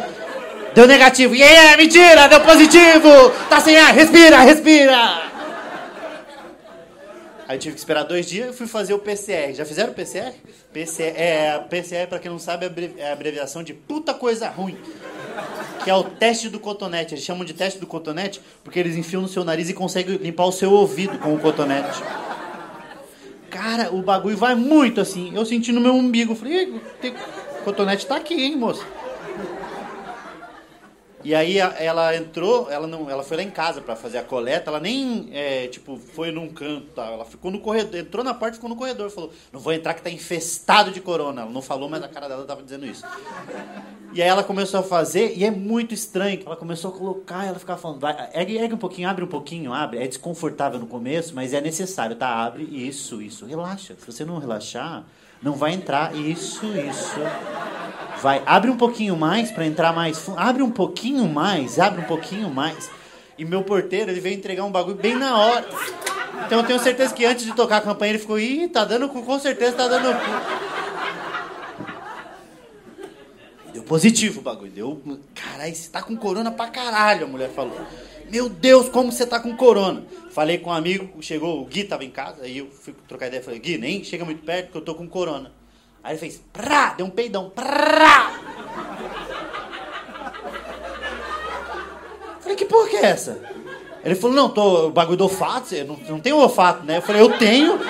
Deu 0.74 0.86
negativo. 0.86 1.34
E 1.34 1.42
aí, 1.42 1.72
é 1.72 1.76
mentira, 1.76 2.26
deu 2.26 2.40
positivo. 2.40 3.30
Tá 3.48 3.60
sem 3.60 3.76
ar, 3.76 3.94
respira, 3.94 4.40
respira. 4.40 5.22
Aí 7.46 7.58
tive 7.58 7.74
que 7.74 7.78
esperar 7.78 8.02
dois 8.02 8.26
dias 8.26 8.50
e 8.50 8.58
fui 8.58 8.66
fazer 8.66 8.94
o 8.94 8.98
PCR. 8.98 9.54
Já 9.54 9.64
fizeram 9.64 9.92
o 9.92 9.94
PCR? 9.94 10.32
PCR 10.72 11.14
é, 11.16 11.58
PCR, 11.70 12.08
pra 12.08 12.18
quem 12.18 12.30
não 12.30 12.38
sabe, 12.38 12.66
é 12.98 13.10
a 13.10 13.12
abreviação 13.12 13.62
de 13.62 13.72
puta 13.72 14.12
coisa 14.12 14.48
ruim. 14.48 14.76
Que 15.84 15.90
é 15.90 15.94
o 15.94 16.02
teste 16.02 16.48
do 16.48 16.58
cotonete. 16.58 17.14
Eles 17.14 17.24
chamam 17.24 17.44
de 17.44 17.54
teste 17.54 17.78
do 17.78 17.86
cotonete 17.86 18.40
porque 18.64 18.80
eles 18.80 18.96
enfiam 18.96 19.22
no 19.22 19.28
seu 19.28 19.44
nariz 19.44 19.68
e 19.68 19.74
conseguem 19.74 20.16
limpar 20.16 20.46
o 20.46 20.52
seu 20.52 20.72
ouvido 20.72 21.16
com 21.18 21.34
o 21.34 21.38
cotonete. 21.38 22.02
Cara, 23.54 23.94
o 23.94 24.02
bagulho 24.02 24.36
vai 24.36 24.56
muito 24.56 25.00
assim. 25.00 25.30
Eu 25.32 25.46
senti 25.46 25.70
no 25.70 25.80
meu 25.80 25.94
umbigo. 25.94 26.34
Falei, 26.34 26.74
cotonete 27.64 28.04
tá 28.04 28.16
aqui, 28.16 28.34
hein, 28.34 28.56
moça? 28.56 28.84
E 31.24 31.34
aí 31.34 31.56
ela 31.58 32.14
entrou, 32.14 32.70
ela 32.70 32.86
não, 32.86 33.08
ela 33.08 33.22
foi 33.22 33.38
lá 33.38 33.42
em 33.42 33.50
casa 33.50 33.80
para 33.80 33.96
fazer 33.96 34.18
a 34.18 34.22
coleta, 34.22 34.70
ela 34.70 34.78
nem, 34.78 35.30
é, 35.32 35.66
tipo, 35.68 35.96
foi 35.96 36.30
num 36.30 36.48
canto, 36.48 36.88
tá? 36.94 37.06
ela 37.06 37.24
ficou 37.24 37.50
no 37.50 37.60
corredor, 37.60 37.98
entrou 37.98 38.22
na 38.22 38.34
porta 38.34 38.52
e 38.52 38.54
ficou 38.56 38.68
no 38.68 38.76
corredor, 38.76 39.08
falou, 39.08 39.32
não 39.50 39.58
vou 39.58 39.72
entrar 39.72 39.94
que 39.94 40.02
tá 40.02 40.10
infestado 40.10 40.90
de 40.90 41.00
corona. 41.00 41.40
Ela 41.40 41.50
não 41.50 41.62
falou, 41.62 41.88
mas 41.88 42.02
a 42.02 42.08
cara 42.08 42.28
dela 42.28 42.44
tava 42.44 42.62
dizendo 42.62 42.84
isso. 42.84 43.04
E 44.12 44.20
aí 44.22 44.28
ela 44.28 44.44
começou 44.44 44.80
a 44.80 44.82
fazer, 44.82 45.34
e 45.34 45.44
é 45.44 45.50
muito 45.50 45.94
estranho, 45.94 46.42
ela 46.44 46.56
começou 46.56 46.90
a 46.90 46.94
colocar, 46.96 47.46
ela 47.46 47.58
ficava 47.58 47.80
falando, 47.80 48.00
vai, 48.00 48.30
ergue, 48.34 48.58
ergue 48.58 48.74
um 48.74 48.78
pouquinho, 48.78 49.08
abre 49.08 49.24
um 49.24 49.28
pouquinho, 49.28 49.72
abre. 49.72 49.98
É 49.98 50.06
desconfortável 50.06 50.78
no 50.78 50.86
começo, 50.86 51.34
mas 51.34 51.54
é 51.54 51.60
necessário, 51.60 52.16
tá? 52.16 52.28
Abre, 52.28 52.64
isso, 52.64 53.22
isso, 53.22 53.46
relaxa. 53.46 53.96
Se 53.98 54.06
você 54.06 54.26
não 54.26 54.38
relaxar, 54.38 55.04
não 55.44 55.52
vai 55.52 55.74
entrar, 55.74 56.16
isso, 56.16 56.64
isso. 56.66 57.20
Vai, 58.22 58.42
abre 58.46 58.70
um 58.70 58.78
pouquinho 58.78 59.14
mais 59.14 59.50
para 59.50 59.66
entrar 59.66 59.92
mais 59.92 60.18
fundo. 60.18 60.38
Abre 60.38 60.62
um 60.62 60.70
pouquinho 60.70 61.28
mais, 61.28 61.78
abre 61.78 62.00
um 62.00 62.04
pouquinho 62.04 62.48
mais. 62.48 62.90
E 63.36 63.44
meu 63.44 63.62
porteiro, 63.62 64.10
ele 64.10 64.20
veio 64.20 64.34
entregar 64.34 64.64
um 64.64 64.72
bagulho 64.72 64.96
bem 64.96 65.14
na 65.14 65.38
hora. 65.38 65.68
Então 66.46 66.60
eu 66.60 66.64
tenho 66.64 66.80
certeza 66.80 67.12
que 67.12 67.26
antes 67.26 67.44
de 67.44 67.54
tocar 67.54 67.76
a 67.76 67.80
campanha 67.82 68.12
ele 68.12 68.18
ficou, 68.18 68.40
ih, 68.40 68.68
tá 68.68 68.86
dando 68.86 69.06
com 69.10 69.38
certeza 69.38 69.76
tá 69.76 69.86
dando 69.86 70.08
Deu 73.70 73.82
positivo 73.82 74.40
o 74.40 74.42
bagulho. 74.42 74.70
Deu. 74.70 75.02
Caralho, 75.34 75.74
você 75.74 75.90
tá 75.90 76.00
com 76.00 76.16
corona 76.16 76.50
pra 76.50 76.68
caralho, 76.68 77.26
a 77.26 77.28
mulher 77.28 77.50
falou. 77.50 77.78
Meu 78.30 78.48
Deus, 78.48 78.88
como 78.88 79.12
você 79.12 79.26
tá 79.26 79.38
com 79.38 79.56
corona? 79.56 80.04
Falei 80.30 80.58
com 80.58 80.70
um 80.70 80.72
amigo, 80.72 81.22
chegou, 81.22 81.62
o 81.62 81.64
Gui 81.64 81.84
tava 81.84 82.04
em 82.04 82.10
casa, 82.10 82.42
aí 82.42 82.58
eu 82.58 82.68
fui 82.70 82.94
trocar 83.06 83.28
ideia, 83.28 83.42
falei, 83.42 83.60
Gui, 83.60 83.78
nem 83.78 84.02
chega 84.02 84.24
muito 84.24 84.44
perto 84.44 84.72
que 84.72 84.76
eu 84.76 84.82
tô 84.82 84.94
com 84.94 85.06
corona. 85.08 85.52
Aí 86.02 86.12
ele 86.12 86.18
fez, 86.18 86.42
prá, 86.52 86.94
deu 86.96 87.06
um 87.06 87.10
peidão, 87.10 87.50
prá. 87.50 88.32
Falei, 92.40 92.56
que 92.56 92.64
porra 92.64 92.88
que 92.88 92.96
é 92.96 93.06
essa? 93.06 93.40
Ele 94.04 94.14
falou, 94.14 94.36
não, 94.36 94.48
tô, 94.50 94.88
o 94.88 94.90
bagulho 94.90 95.16
do 95.16 95.24
olfato, 95.24 95.68
você 95.68 95.82
não, 95.82 95.96
não 96.08 96.20
tem 96.20 96.32
olfato, 96.32 96.84
né? 96.84 96.98
Eu 96.98 97.02
falei, 97.02 97.22
eu 97.22 97.38
tenho. 97.38 97.80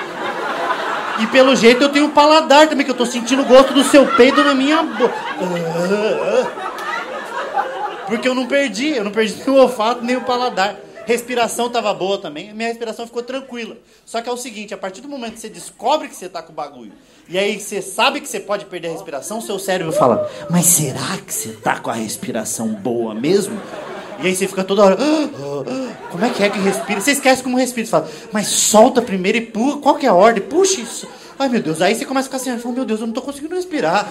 E 1.20 1.26
pelo 1.28 1.56
jeito 1.56 1.82
eu 1.82 1.88
tenho 1.88 2.10
paladar 2.10 2.68
também, 2.68 2.84
que 2.84 2.90
eu 2.90 2.96
tô 2.96 3.06
sentindo 3.06 3.42
o 3.42 3.46
gosto 3.46 3.72
do 3.72 3.82
seu 3.84 4.06
peido 4.16 4.44
na 4.44 4.54
minha 4.54 4.82
boca. 4.82 5.14
Porque 8.06 8.28
eu 8.28 8.34
não 8.34 8.46
perdi, 8.46 8.90
eu 8.90 9.04
não 9.04 9.10
perdi 9.10 9.36
nem 9.36 9.48
o 9.56 9.60
olfato 9.60 10.04
nem 10.04 10.16
o 10.16 10.22
paladar. 10.22 10.76
Respiração 11.06 11.68
tava 11.68 11.92
boa 11.92 12.16
também, 12.16 12.54
minha 12.54 12.68
respiração 12.68 13.06
ficou 13.06 13.22
tranquila. 13.22 13.76
Só 14.06 14.22
que 14.22 14.28
é 14.28 14.32
o 14.32 14.36
seguinte, 14.38 14.72
a 14.72 14.78
partir 14.78 15.02
do 15.02 15.08
momento 15.08 15.34
que 15.34 15.40
você 15.40 15.50
descobre 15.50 16.08
que 16.08 16.16
você 16.16 16.30
tá 16.30 16.42
com 16.42 16.50
o 16.52 16.54
bagulho 16.54 16.92
e 17.28 17.38
aí 17.38 17.58
você 17.58 17.80
sabe 17.80 18.20
que 18.20 18.28
você 18.28 18.38
pode 18.38 18.66
perder 18.66 18.88
a 18.88 18.92
respiração, 18.92 19.40
seu 19.40 19.58
cérebro 19.58 19.92
fala: 19.92 20.30
Mas 20.50 20.66
será 20.66 21.16
que 21.26 21.32
você 21.32 21.52
tá 21.52 21.78
com 21.78 21.90
a 21.90 21.94
respiração 21.94 22.68
boa 22.68 23.14
mesmo? 23.14 23.58
E 24.22 24.26
aí 24.26 24.34
você 24.34 24.46
fica 24.46 24.62
toda 24.62 24.84
hora. 24.84 24.96
Ah, 24.98 25.28
ah, 25.34 25.64
ah, 25.66 26.08
como 26.10 26.24
é 26.24 26.30
que 26.30 26.42
é 26.42 26.50
que 26.50 26.58
respira? 26.58 27.00
Você 27.00 27.12
esquece 27.12 27.42
como 27.42 27.56
respira. 27.56 27.86
Você 27.86 27.90
fala, 27.90 28.08
mas 28.30 28.46
solta 28.46 29.02
primeiro 29.02 29.38
e 29.38 29.40
puxa. 29.40 29.78
Qual 29.78 29.96
que 29.96 30.06
é 30.06 30.08
a 30.08 30.14
ordem? 30.14 30.42
Puxa 30.42 30.80
isso. 30.80 31.08
Ai 31.38 31.48
meu 31.48 31.62
Deus. 31.62 31.80
Aí 31.80 31.94
você 31.94 32.04
começa 32.04 32.28
a 32.28 32.30
ficar 32.30 32.36
assim, 32.36 32.62
fala, 32.62 32.74
meu 32.74 32.84
Deus, 32.84 33.00
eu 33.00 33.06
não 33.06 33.14
tô 33.14 33.22
conseguindo 33.22 33.54
respirar. 33.54 34.08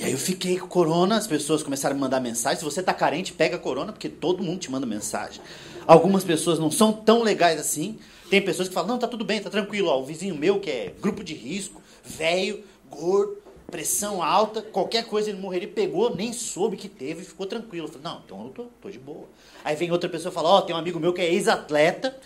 E 0.00 0.04
aí 0.04 0.12
eu 0.12 0.18
fiquei 0.18 0.58
com 0.58 0.66
corona, 0.66 1.18
as 1.18 1.26
pessoas 1.26 1.62
começaram 1.62 1.92
a 1.92 1.94
me 1.94 2.00
mandar 2.00 2.20
mensagem. 2.20 2.58
Se 2.58 2.64
você 2.64 2.82
tá 2.82 2.94
carente, 2.94 3.34
pega 3.34 3.58
corona, 3.58 3.92
porque 3.92 4.08
todo 4.08 4.42
mundo 4.42 4.58
te 4.58 4.70
manda 4.70 4.86
mensagem. 4.86 5.42
Algumas 5.86 6.24
pessoas 6.24 6.58
não 6.58 6.70
são 6.70 6.90
tão 6.90 7.22
legais 7.22 7.60
assim. 7.60 7.98
Tem 8.30 8.40
pessoas 8.40 8.68
que 8.68 8.72
falam, 8.72 8.88
não, 8.88 8.98
tá 8.98 9.06
tudo 9.06 9.26
bem, 9.26 9.42
tá 9.42 9.50
tranquilo. 9.50 9.88
Ó, 9.88 10.00
o 10.00 10.06
vizinho 10.06 10.34
meu, 10.34 10.58
que 10.58 10.70
é 10.70 10.94
grupo 11.02 11.22
de 11.22 11.34
risco, 11.34 11.82
velho, 12.02 12.64
gordo, 12.88 13.36
pressão 13.70 14.22
alta, 14.22 14.62
qualquer 14.62 15.04
coisa 15.04 15.28
ele 15.28 15.38
morreria, 15.38 15.68
pegou, 15.68 16.16
nem 16.16 16.32
soube 16.32 16.78
que 16.78 16.88
teve, 16.88 17.22
ficou 17.22 17.44
tranquilo. 17.44 17.86
Eu 17.86 17.92
falei, 17.92 18.04
não, 18.04 18.22
então 18.24 18.42
eu 18.44 18.50
tô, 18.52 18.64
tô 18.80 18.88
de 18.88 18.98
boa. 18.98 19.28
Aí 19.62 19.76
vem 19.76 19.92
outra 19.92 20.08
pessoa 20.08 20.32
e 20.32 20.34
fala, 20.34 20.48
ó, 20.48 20.58
oh, 20.58 20.62
tem 20.62 20.74
um 20.74 20.78
amigo 20.78 20.98
meu 20.98 21.12
que 21.12 21.20
é 21.20 21.30
ex-atleta, 21.30 22.16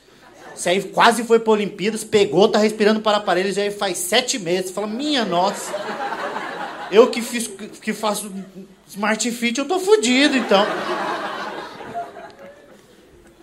aí 0.64 0.80
quase 0.80 1.24
foi 1.24 1.40
para 1.40 1.52
Olimpíadas, 1.52 2.04
pegou, 2.04 2.46
tá 2.46 2.60
respirando 2.60 3.00
para 3.00 3.16
aparelhos, 3.16 3.58
aí 3.58 3.72
faz 3.72 3.98
sete 3.98 4.38
meses. 4.38 4.70
Fala, 4.70 4.86
minha 4.86 5.24
nossa. 5.24 5.72
Eu 6.90 7.10
que, 7.10 7.22
fiz, 7.22 7.46
que 7.46 7.92
faço 7.92 8.32
Smart 8.88 9.30
Fit, 9.30 9.58
eu 9.58 9.66
tô 9.66 9.78
fudido, 9.78 10.36
então. 10.36 10.66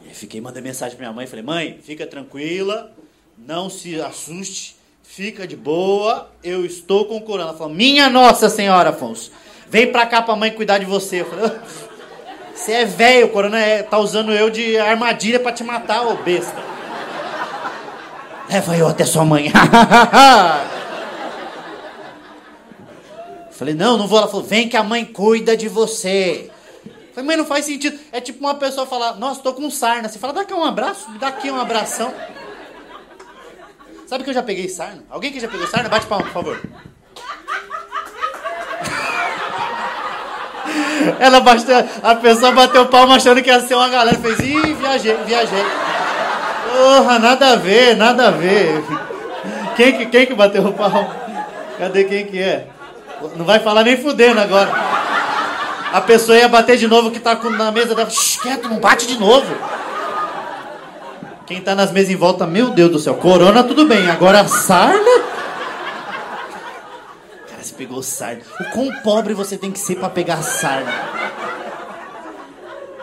E 0.09 0.13
fiquei 0.13 0.39
mandando 0.39 0.63
mensagem 0.63 0.95
pra 0.95 1.07
minha 1.07 1.15
mãe, 1.15 1.27
falei, 1.27 1.43
mãe, 1.43 1.79
fica 1.83 2.05
tranquila, 2.05 2.91
não 3.37 3.69
se 3.69 3.99
assuste, 3.99 4.75
fica 5.03 5.47
de 5.47 5.55
boa, 5.55 6.31
eu 6.43 6.65
estou 6.65 7.05
com 7.05 7.19
corona. 7.21 7.49
Ela 7.49 7.57
falou, 7.57 7.73
minha 7.73 8.09
nossa 8.09 8.49
senhora, 8.49 8.91
Afonso, 8.91 9.31
vem 9.67 9.91
pra 9.91 10.05
cá 10.05 10.21
pra 10.21 10.35
mãe 10.35 10.51
cuidar 10.51 10.77
de 10.77 10.85
você. 10.85 11.21
Eu 11.21 11.25
falei, 11.25 11.51
você 12.53 12.73
é 12.73 12.85
velho, 12.85 13.25
o 13.25 13.29
corona 13.29 13.59
é, 13.59 13.83
tá 13.83 13.97
usando 13.97 14.31
eu 14.31 14.49
de 14.49 14.77
armadilha 14.77 15.39
para 15.39 15.51
te 15.51 15.63
matar, 15.63 16.03
ô 16.07 16.15
besta. 16.15 16.61
Leva 18.49 18.77
eu 18.77 18.87
até 18.87 19.05
sua 19.05 19.25
mãe. 19.25 19.51
Falei, 23.61 23.75
não, 23.75 23.95
não 23.95 24.07
vou. 24.07 24.17
Ela 24.17 24.27
falou, 24.27 24.43
vem 24.43 24.67
que 24.67 24.75
a 24.75 24.81
mãe 24.81 25.05
cuida 25.05 25.55
de 25.55 25.69
você. 25.69 26.49
Falei, 27.13 27.27
mãe, 27.27 27.37
não 27.37 27.45
faz 27.45 27.65
sentido. 27.65 27.95
É 28.11 28.19
tipo 28.19 28.39
uma 28.39 28.55
pessoa 28.55 28.87
falar, 28.87 29.17
nossa, 29.17 29.39
tô 29.43 29.53
com 29.53 29.69
sarna. 29.69 30.09
Você 30.09 30.17
fala, 30.17 30.33
dá 30.33 30.41
aqui 30.41 30.51
um 30.51 30.65
abraço, 30.65 31.07
dá 31.19 31.27
aqui 31.27 31.51
um 31.51 31.61
abração. 31.61 32.11
Sabe 34.07 34.23
que 34.23 34.31
eu 34.31 34.33
já 34.33 34.41
peguei 34.41 34.67
sarna? 34.67 35.03
Alguém 35.11 35.31
que 35.31 35.39
já 35.39 35.47
pegou 35.47 35.67
sarna? 35.67 35.89
Bate 35.89 36.07
palma, 36.07 36.25
por 36.25 36.33
favor. 36.33 36.59
Ela 41.19 41.39
bateu, 41.39 41.87
a 42.01 42.15
pessoa 42.15 42.51
bateu 42.53 42.87
palma 42.87 43.17
achando 43.17 43.43
que 43.43 43.49
ia 43.49 43.59
ser 43.59 43.75
uma 43.75 43.89
galera. 43.89 44.17
Fez, 44.17 44.39
ih, 44.39 44.73
viajei, 44.73 45.15
viajei. 45.17 45.65
Porra, 46.71 47.19
nada 47.19 47.51
a 47.51 47.55
ver, 47.57 47.95
nada 47.95 48.29
a 48.29 48.31
ver. 48.31 48.83
Quem 49.75 49.99
que, 49.99 50.07
quem 50.07 50.25
que 50.25 50.33
bateu 50.33 50.73
pau? 50.73 51.13
Cadê 51.77 52.05
quem 52.05 52.25
que 52.25 52.39
é? 52.39 52.80
Não 53.35 53.45
vai 53.45 53.59
falar 53.59 53.83
nem 53.83 53.97
fudendo 53.97 54.39
agora. 54.39 54.71
A 55.91 56.01
pessoa 56.01 56.37
ia 56.37 56.47
bater 56.47 56.77
de 56.77 56.87
novo 56.87 57.11
que 57.11 57.19
tá 57.19 57.35
na 57.35 57.71
mesa 57.71 57.93
da. 57.93 58.05
Quieto, 58.05 58.69
não 58.69 58.79
bate 58.79 59.05
de 59.05 59.19
novo. 59.19 59.53
Quem 61.45 61.59
tá 61.59 61.75
nas 61.75 61.91
mesas 61.91 62.09
em 62.09 62.15
volta, 62.15 62.47
meu 62.47 62.69
Deus 62.69 62.91
do 62.91 62.99
céu, 62.99 63.15
corona 63.15 63.61
tudo 63.61 63.85
bem, 63.85 64.09
agora 64.09 64.47
sarna? 64.47 65.23
Cara, 67.49 67.61
você 67.61 67.73
pegou 67.73 68.01
sarna. 68.01 68.41
O 68.57 68.63
quão 68.71 68.89
pobre 69.03 69.33
você 69.33 69.57
tem 69.57 69.69
que 69.69 69.79
ser 69.79 69.95
para 69.95 70.09
pegar 70.09 70.41
sarna? 70.43 70.89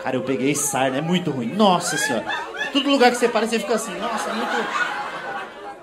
Cara, 0.03 0.17
eu 0.17 0.23
peguei 0.23 0.55
sarna, 0.55 0.97
é 0.97 1.03
muito 1.03 1.31
ruim. 1.31 1.53
Nossa 1.55 1.99
senhora. 1.99 2.25
Todo 2.73 2.89
lugar 2.89 3.11
que 3.11 3.19
você 3.19 3.29
para, 3.29 3.47
você 3.47 3.59
fica 3.59 3.75
assim, 3.75 3.95
nossa, 3.99 4.33
muito. 4.33 4.67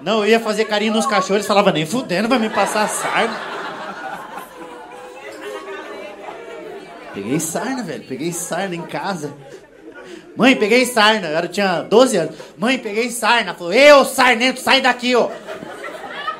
Não, 0.01 0.19
eu 0.19 0.27
ia 0.27 0.39
fazer 0.39 0.65
carinho 0.65 0.93
nos 0.93 1.05
cachorros, 1.05 1.45
falava, 1.45 1.71
nem 1.71 1.85
fudendo, 1.85 2.27
vai 2.27 2.39
me 2.39 2.49
passar 2.49 2.89
sarna. 2.89 3.54
Peguei 7.15 7.39
sarna, 7.39 7.81
velho, 7.81 8.03
peguei 8.03 8.33
sarna 8.33 8.75
em 8.75 8.81
casa. 8.81 9.33
Mãe, 10.35 10.53
peguei 10.53 10.85
sarna, 10.85 11.29
eu 11.29 11.47
tinha 11.47 11.81
12 11.81 12.17
anos. 12.17 12.35
Mãe, 12.57 12.77
peguei 12.77 13.09
sarna. 13.09 13.53
Falou, 13.53 13.71
eu, 13.71 14.03
sarnento, 14.03 14.59
sai 14.59 14.81
daqui, 14.81 15.15
ó. 15.15 15.29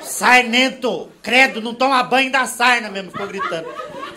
Sarnento, 0.02 1.10
credo, 1.24 1.62
não 1.62 1.74
toma 1.74 2.04
banho 2.04 2.30
da 2.30 2.46
sarna 2.46 2.90
mesmo, 2.90 3.10
ficou 3.10 3.26
gritando. 3.26 3.68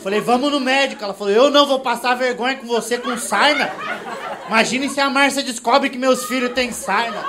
Falei, 0.03 0.21
vamos 0.21 0.50
no 0.50 0.59
médico. 0.59 1.05
Ela 1.05 1.15
falou, 1.15 1.33
eu 1.33 1.49
não 1.49 1.65
vou 1.65 1.79
passar 1.79 2.17
vergonha 2.17 2.57
com 2.57 2.67
você 2.67 2.99
com 2.99 3.17
sarna. 3.17 3.71
Imagine 4.49 4.88
se 4.88 5.00
a 5.00 5.09
Márcia 5.09 5.45
descobre 5.45 5.88
que 5.88 5.97
meus 5.97 6.25
filhos 6.25 6.53
têm 6.55 6.73
sarna. 6.73 7.25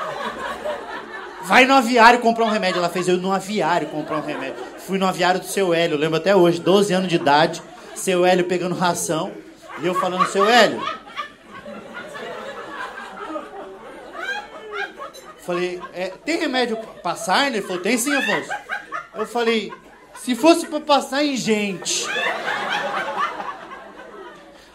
Vai 1.43 1.65
no 1.65 1.75
aviário 1.75 2.19
comprar 2.19 2.45
um 2.45 2.50
remédio. 2.50 2.79
Ela 2.79 2.89
fez 2.89 3.07
eu 3.07 3.17
no 3.17 3.31
aviário 3.31 3.88
comprar 3.89 4.17
um 4.17 4.25
remédio. 4.25 4.55
Fui 4.79 4.98
no 4.98 5.05
aviário 5.05 5.39
do 5.39 5.45
seu 5.45 5.71
Hélio, 5.71 5.98
lembro 5.98 6.17
até 6.17 6.36
hoje, 6.36 6.59
12 6.59 6.93
anos 6.93 7.09
de 7.09 7.15
idade. 7.15 7.62
Seu 7.99 8.25
Hélio 8.25 8.45
pegando 8.45 8.73
ração. 8.75 9.33
E 9.81 9.85
eu 9.85 9.93
falando, 9.93 10.25
seu 10.27 10.49
Hélio. 10.49 10.81
Falei, 15.45 15.81
é, 15.93 16.13
tem 16.23 16.37
remédio 16.37 16.77
pra 17.03 17.15
sarna? 17.15 17.57
Ele 17.57 17.61
falou, 17.61 17.81
tem 17.81 17.97
sim, 17.97 18.15
Afonso. 18.15 18.49
Eu 19.15 19.25
falei, 19.25 19.73
se 20.15 20.33
fosse 20.33 20.65
pra 20.67 20.79
passar 20.79 21.23
em 21.23 21.35
gente. 21.35 22.07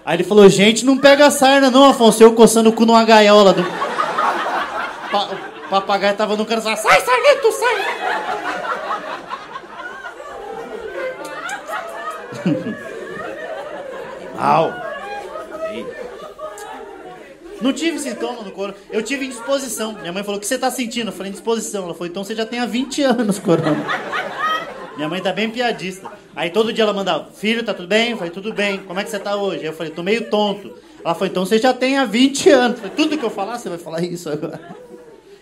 Aí 0.05 0.17
ele 0.17 0.25
falou, 0.25 0.49
gente, 0.49 0.85
não 0.85 0.99
pega 0.99 1.31
sarna 1.31 1.71
não, 1.71 1.89
Afonso. 1.89 2.23
Eu 2.23 2.35
coçando 2.35 2.69
o 2.69 2.73
cu 2.73 2.85
numa 2.85 3.05
gaiola. 3.05 3.53
Do... 3.55 3.65
Pa... 5.11 5.31
O 5.65 5.69
papagaio 5.69 6.15
tava 6.15 6.37
no 6.37 6.45
canto 6.45 6.63
sai, 6.63 6.77
sarnento, 6.77 7.53
sai! 7.53 8.74
Não 17.61 17.73
tive 17.73 17.99
sintoma 17.99 18.43
no 18.43 18.51
corona. 18.51 18.77
Eu 18.91 19.03
tive 19.03 19.25
indisposição. 19.25 19.95
Minha 19.95 20.13
mãe 20.13 20.23
falou, 20.23 20.37
o 20.37 20.41
que 20.41 20.47
você 20.47 20.59
tá 20.59 20.71
sentindo? 20.71 21.09
Eu 21.09 21.13
falei, 21.13 21.31
indisposição. 21.31 21.85
Ela 21.85 21.95
falou, 21.95 22.09
então 22.09 22.23
você 22.23 22.35
já 22.35 22.45
tem 22.45 22.61
há 22.61 22.67
20 22.67 23.03
anos 23.03 23.39
corona. 23.39 23.85
Minha 24.97 25.09
mãe 25.09 25.21
tá 25.23 25.33
bem 25.33 25.51
piadista. 25.51 26.13
Aí 26.37 26.51
todo 26.51 26.73
dia 26.73 26.85
ela 26.85 26.93
mandava, 26.93 27.31
filho, 27.33 27.65
tá 27.65 27.73
tudo 27.73 27.89
bem? 27.89 28.11
Eu 28.11 28.17
falei, 28.17 28.33
tudo 28.33 28.53
bem. 28.53 28.79
Como 28.79 29.01
é 29.01 29.05
que 29.05 29.11
você 29.11 29.19
tá 29.19 29.35
hoje? 29.37 29.61
Aí 29.61 29.67
eu 29.67 29.73
falei, 29.73 29.93
tô 29.93 30.03
meio 30.03 30.29
tonto. 30.29 30.75
Ela 31.05 31.15
falou, 31.15 31.29
então 31.29 31.47
você 31.47 31.59
já 31.59 31.73
tem 31.73 31.97
há 31.97 32.05
20 32.05 32.51
anos. 32.51 32.77
Eu 32.77 32.83
falei, 32.83 32.97
tudo 32.97 33.19
que 33.19 33.25
eu 33.25 33.31
falar, 33.31 33.59
você 33.59 33.69
vai 33.69 33.79
falar 33.79 34.03
isso 34.03 34.29
agora. 34.29 34.61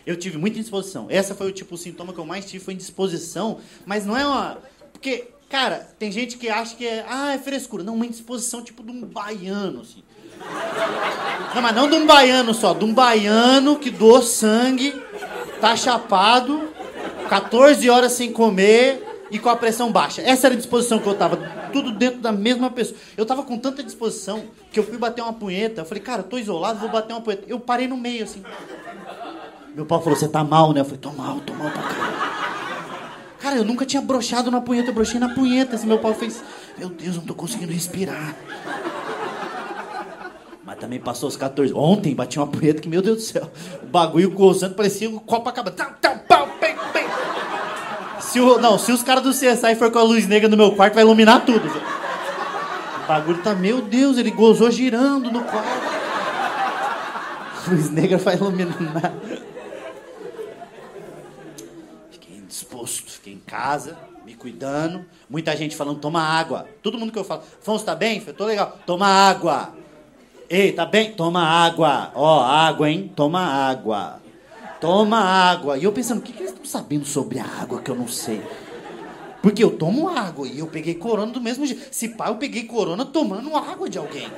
Eu 0.07 0.17
tive 0.17 0.39
muita 0.39 0.59
indisposição. 0.59 1.07
Essa 1.09 1.35
foi 1.35 1.49
o 1.49 1.53
tipo, 1.53 1.75
o 1.75 1.79
sintoma 1.79 2.13
que 2.13 2.19
eu 2.19 2.25
mais 2.25 2.45
tive, 2.45 2.65
foi 2.65 2.75
indisposição. 2.75 3.59
Mas 3.85 4.07
não 4.07 4.17
é 4.17 4.27
uma... 4.27 4.59
Porque, 4.93 5.29
cara, 5.53 5.87
tem 5.99 6.11
gente 6.11 6.39
que 6.39 6.49
acha 6.49 6.75
que 6.75 6.87
é... 6.87 7.05
Ah, 7.07 7.35
é 7.35 7.39
frescura. 7.39 7.85
Não, 7.85 7.95
uma 7.95 8.07
indisposição 8.07 8.63
tipo 8.63 8.83
de 8.83 8.91
um 8.91 9.05
baiano, 9.05 9.83
assim. 9.83 10.03
Não, 11.55 11.61
mas 11.61 11.77
não 11.77 11.91
de 11.91 11.95
um 11.95 12.07
baiano 12.07 12.55
só. 12.55 12.73
De 12.73 12.87
um 12.87 12.95
baiano 12.95 13.77
que 13.77 13.91
doou 13.91 14.23
sangue, 14.23 14.99
tá 15.61 15.77
chapado, 15.77 16.71
14 17.29 17.91
horas 17.91 18.13
sem 18.13 18.33
comer 18.33 19.27
e 19.31 19.39
com 19.39 19.51
a 19.51 19.55
pressão 19.55 19.93
baixa. 19.93 20.23
Essa 20.23 20.47
era 20.47 20.55
a 20.55 20.57
disposição 20.57 20.99
que 20.99 21.07
eu 21.07 21.15
tava, 21.15 21.37
tudo 21.71 21.93
dentro 21.93 22.21
da 22.21 22.33
mesma 22.33 22.71
pessoa. 22.71 22.99
Eu 23.15 23.27
tava 23.27 23.43
com 23.43 23.59
tanta 23.59 23.83
disposição 23.83 24.45
que 24.73 24.79
eu 24.79 24.85
fui 24.85 24.97
bater 24.97 25.21
uma 25.21 25.35
punheta. 25.35 25.83
Eu 25.83 25.85
falei, 25.85 26.03
cara, 26.03 26.21
eu 26.21 26.27
tô 26.27 26.39
isolado, 26.39 26.81
vou 26.81 26.89
bater 26.89 27.13
uma 27.13 27.21
punheta. 27.21 27.45
Eu 27.47 27.61
parei 27.61 27.87
no 27.87 27.99
meio, 27.99 28.25
assim. 28.25 28.43
Meu 29.75 29.85
pai 29.85 29.99
falou, 29.99 30.17
você 30.17 30.29
tá 30.29 30.43
mal, 30.43 30.73
né? 30.73 30.81
Eu 30.81 30.85
falei, 30.87 30.99
tô 30.99 31.11
mal, 31.11 31.41
tô 31.41 31.53
mal 31.53 31.71
pra 31.71 31.83
caralho. 31.83 32.32
Cara, 33.53 33.61
eu 33.61 33.67
nunca 33.67 33.85
tinha 33.85 34.01
brochado 34.01 34.51
na 34.51 34.63
punheta, 34.63 34.89
eu 34.89 34.95
brochei 34.95 35.21
na 35.21 35.29
punheta. 35.29 35.77
Assim, 35.77 35.87
meu 35.87 35.99
pai 35.99 36.15
fez, 36.15 36.43
meu 36.79 36.89
Deus, 36.89 37.17
eu 37.17 37.21
não 37.21 37.27
tô 37.27 37.35
conseguindo 37.35 37.71
respirar. 37.71 38.35
Mas 40.65 40.79
também 40.79 40.99
passou 40.99 41.29
os 41.29 41.37
14. 41.37 41.75
Ontem 41.75 42.15
bati 42.15 42.39
uma 42.39 42.47
punheta 42.47 42.81
que, 42.81 42.89
meu 42.89 43.03
Deus 43.03 43.19
do 43.19 43.23
céu, 43.23 43.53
o 43.83 43.87
bagulho 43.87 44.31
gozando 44.31 44.75
parecia 44.75 45.11
um. 45.11 45.19
Tá, 45.19 45.51
tá, 46.01 46.15
pau. 46.17 46.49
Se 48.21 48.41
o, 48.41 48.59
não, 48.59 48.79
se 48.79 48.91
os 48.91 49.03
caras 49.03 49.23
do 49.23 49.33
CSI 49.33 49.75
for 49.77 49.91
com 49.91 49.99
a 49.99 50.03
luz 50.03 50.27
negra 50.27 50.49
no 50.49 50.57
meu 50.57 50.75
quarto, 50.75 50.95
vai 50.95 51.03
iluminar 51.03 51.45
tudo. 51.45 51.69
O 51.69 53.07
bagulho 53.07 53.43
tá, 53.43 53.55
meu 53.55 53.83
Deus, 53.83 54.17
ele 54.17 54.31
gozou 54.31 54.71
girando 54.71 55.31
no 55.31 55.45
quarto. 55.45 55.93
Luz 57.69 57.91
negra 57.91 58.17
vai 58.17 58.37
iluminar. 58.37 59.13
Fiquei 62.11 62.37
indisposto, 62.39 63.11
fiquei 63.11 63.35
em 63.35 63.42
casa, 63.53 63.99
me 64.25 64.35
cuidando. 64.35 65.05
Muita 65.29 65.55
gente 65.55 65.77
falando, 65.77 66.01
toma 66.01 66.23
água. 66.23 66.67
Todo 66.83 66.99
mundo 66.99 67.13
que 67.13 67.19
eu 67.19 67.25
falo, 67.25 67.43
Afonso, 67.61 67.85
tá 67.85 67.95
bem? 67.95 68.23
Eu 68.27 68.33
tô 68.33 68.47
legal. 68.47 68.79
Toma 68.87 69.07
água. 69.07 69.75
Ei, 70.49 70.73
tá 70.73 70.87
bem? 70.87 71.13
Toma 71.13 71.43
água. 71.43 72.11
Ó, 72.15 72.41
água, 72.43 72.91
hein? 72.91 73.13
Toma 73.15 73.41
água. 73.41 74.23
Toma 74.81 75.19
água. 75.19 75.77
E 75.77 75.85
eu 75.85 75.93
pensando, 75.93 76.19
o 76.19 76.23
que, 76.23 76.33
que 76.33 76.41
eles 76.41 76.53
estão 76.53 76.65
sabendo 76.65 77.05
sobre 77.05 77.39
a 77.39 77.45
água 77.45 77.83
que 77.83 77.91
eu 77.91 77.95
não 77.95 78.09
sei? 78.09 78.43
Porque 79.43 79.63
eu 79.63 79.77
tomo 79.77 80.09
água 80.09 80.49
e 80.49 80.59
eu 80.59 80.67
peguei 80.67 80.95
corona 80.95 81.31
do 81.31 81.41
mesmo 81.41 81.67
jeito. 81.67 81.95
Se 81.95 82.09
pá, 82.09 82.29
eu 82.29 82.37
peguei 82.37 82.65
corona 82.65 83.05
tomando 83.05 83.55
água 83.55 83.89
de 83.89 83.99
alguém. 83.99 84.31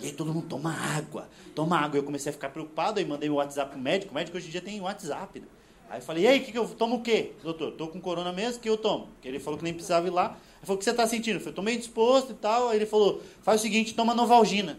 E 0.00 0.06
aí 0.06 0.12
todo 0.12 0.32
mundo 0.32 0.46
toma 0.46 0.74
água, 0.96 1.28
toma 1.54 1.78
água. 1.78 1.98
Eu 1.98 2.04
comecei 2.04 2.30
a 2.30 2.32
ficar 2.32 2.48
preocupado, 2.48 2.98
aí 2.98 3.04
mandei 3.04 3.28
o 3.28 3.34
WhatsApp 3.34 3.72
pro 3.72 3.80
médico. 3.80 4.12
O 4.12 4.14
médico 4.14 4.38
hoje 4.38 4.48
em 4.48 4.50
dia 4.50 4.62
tem 4.62 4.80
WhatsApp. 4.80 5.40
Né? 5.40 5.46
Aí 5.90 5.98
eu 5.98 6.02
falei, 6.02 6.22
e 6.22 6.28
aí, 6.28 6.38
que 6.38 6.52
que 6.52 6.58
eu 6.58 6.68
tomo 6.68 6.96
o 6.96 7.00
quê? 7.00 7.32
Doutor, 7.42 7.72
tô 7.72 7.88
com 7.88 8.00
corona 8.00 8.32
mesmo, 8.32 8.60
que 8.60 8.70
eu 8.70 8.76
tomo? 8.76 9.08
Que 9.20 9.26
ele 9.26 9.40
falou 9.40 9.58
que 9.58 9.64
nem 9.64 9.74
precisava 9.74 10.06
ir 10.06 10.10
lá. 10.10 10.26
Ele 10.26 10.66
falou, 10.66 10.76
o 10.76 10.78
que 10.78 10.84
você 10.84 10.92
tá 10.92 11.04
sentindo? 11.04 11.36
Eu 11.36 11.40
falei, 11.40 11.54
tô 11.54 11.62
meio 11.62 11.78
disposto 11.78 12.30
e 12.30 12.34
tal. 12.34 12.68
Aí 12.68 12.76
ele 12.76 12.86
falou, 12.86 13.20
faz 13.42 13.58
o 13.58 13.62
seguinte, 13.64 13.92
toma 13.92 14.14
Novalgina. 14.14 14.78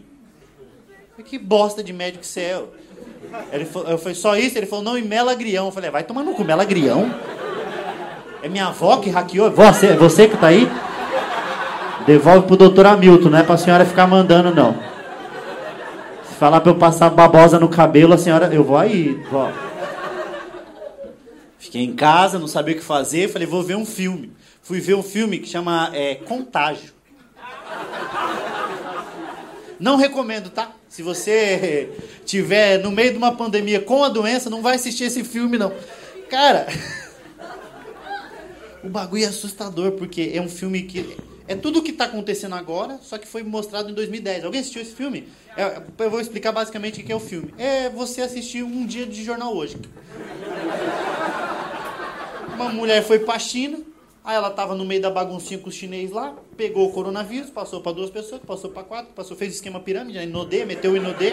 Eu 0.58 1.16
falei, 1.16 1.30
que 1.30 1.38
bosta 1.38 1.84
de 1.84 1.92
médico 1.92 2.20
que 2.20 2.26
você 2.26 2.40
é. 2.40 2.64
Ele 3.52 3.66
falou, 3.66 3.90
eu 3.90 3.98
falei, 3.98 4.14
só 4.14 4.36
isso? 4.38 4.56
Ele 4.56 4.64
falou, 4.64 4.82
não, 4.82 4.96
e 4.96 5.02
melagrião. 5.02 5.66
Eu 5.66 5.72
falei, 5.72 5.90
vai 5.90 6.02
tomar 6.02 6.22
no 6.22 6.32
cu, 6.32 6.44
melagrião? 6.44 7.14
É 8.42 8.48
minha 8.48 8.68
avó 8.68 8.96
que 8.96 9.10
hackeou? 9.10 9.50
Você, 9.50 9.88
é 9.88 9.96
você 9.96 10.26
que 10.26 10.38
tá 10.38 10.46
aí? 10.46 10.66
Devolve 12.06 12.46
pro 12.46 12.56
doutor 12.56 12.86
Hamilton, 12.86 13.28
não 13.28 13.38
é 13.38 13.42
pra 13.42 13.58
senhora 13.58 13.84
ficar 13.84 14.06
mandando, 14.06 14.54
não. 14.54 14.74
Se 16.26 16.34
falar 16.36 16.62
pra 16.62 16.72
eu 16.72 16.76
passar 16.76 17.10
babosa 17.10 17.60
no 17.60 17.68
cabelo, 17.68 18.14
a 18.14 18.18
senhora. 18.18 18.46
Eu 18.46 18.64
vou 18.64 18.78
aí, 18.78 19.22
vó. 19.30 19.52
Fiquei 21.62 21.84
em 21.84 21.94
casa, 21.94 22.40
não 22.40 22.48
sabia 22.48 22.74
o 22.74 22.78
que 22.78 22.84
fazer, 22.84 23.28
falei, 23.28 23.46
vou 23.46 23.62
ver 23.62 23.76
um 23.76 23.86
filme. 23.86 24.32
Fui 24.62 24.80
ver 24.80 24.94
um 24.94 25.02
filme 25.02 25.38
que 25.38 25.48
chama 25.48 25.92
é, 25.94 26.16
Contágio. 26.16 26.92
Não 29.78 29.94
recomendo, 29.94 30.50
tá? 30.50 30.72
Se 30.88 31.04
você 31.04 31.88
tiver 32.26 32.78
no 32.78 32.90
meio 32.90 33.12
de 33.12 33.16
uma 33.16 33.36
pandemia 33.36 33.80
com 33.80 34.02
a 34.02 34.08
doença, 34.08 34.50
não 34.50 34.60
vai 34.60 34.74
assistir 34.74 35.04
esse 35.04 35.22
filme, 35.22 35.56
não. 35.56 35.72
Cara, 36.28 36.66
o 38.82 38.88
bagulho 38.88 39.22
é 39.22 39.28
assustador, 39.28 39.92
porque 39.92 40.32
é 40.34 40.42
um 40.42 40.48
filme 40.48 40.82
que 40.82 41.16
é 41.46 41.54
tudo 41.54 41.78
o 41.78 41.82
que 41.82 41.92
está 41.92 42.06
acontecendo 42.06 42.56
agora, 42.56 42.98
só 43.02 43.18
que 43.18 43.28
foi 43.28 43.44
mostrado 43.44 43.88
em 43.88 43.94
2010. 43.94 44.44
Alguém 44.44 44.60
assistiu 44.60 44.82
esse 44.82 44.92
filme? 44.92 45.28
É, 45.56 45.80
eu 45.96 46.10
vou 46.10 46.20
explicar 46.20 46.50
basicamente 46.50 47.00
o 47.00 47.04
que 47.04 47.12
é 47.12 47.16
o 47.16 47.20
filme. 47.20 47.54
É 47.56 47.88
você 47.88 48.20
assistir 48.20 48.64
um 48.64 48.84
dia 48.84 49.06
de 49.06 49.22
jornal 49.22 49.54
hoje. 49.54 49.76
Uma 52.62 52.72
mulher 52.72 53.02
foi 53.02 53.18
pra 53.18 53.38
China, 53.40 53.80
aí 54.24 54.36
ela 54.36 54.48
tava 54.48 54.76
no 54.76 54.84
meio 54.84 55.02
da 55.02 55.10
baguncinha 55.10 55.58
com 55.58 55.68
os 55.68 55.74
chineses 55.74 56.12
lá, 56.12 56.32
pegou 56.56 56.88
o 56.88 56.92
coronavírus, 56.92 57.50
passou 57.50 57.80
para 57.80 57.90
duas 57.90 58.08
pessoas, 58.08 58.40
passou 58.46 58.70
para 58.70 58.84
quatro, 58.84 59.12
passou, 59.12 59.36
fez 59.36 59.54
esquema 59.54 59.80
pirâmide, 59.80 60.18
inodê, 60.18 60.64
meteu 60.64 60.92
o 60.92 60.96
inodê. 60.96 61.32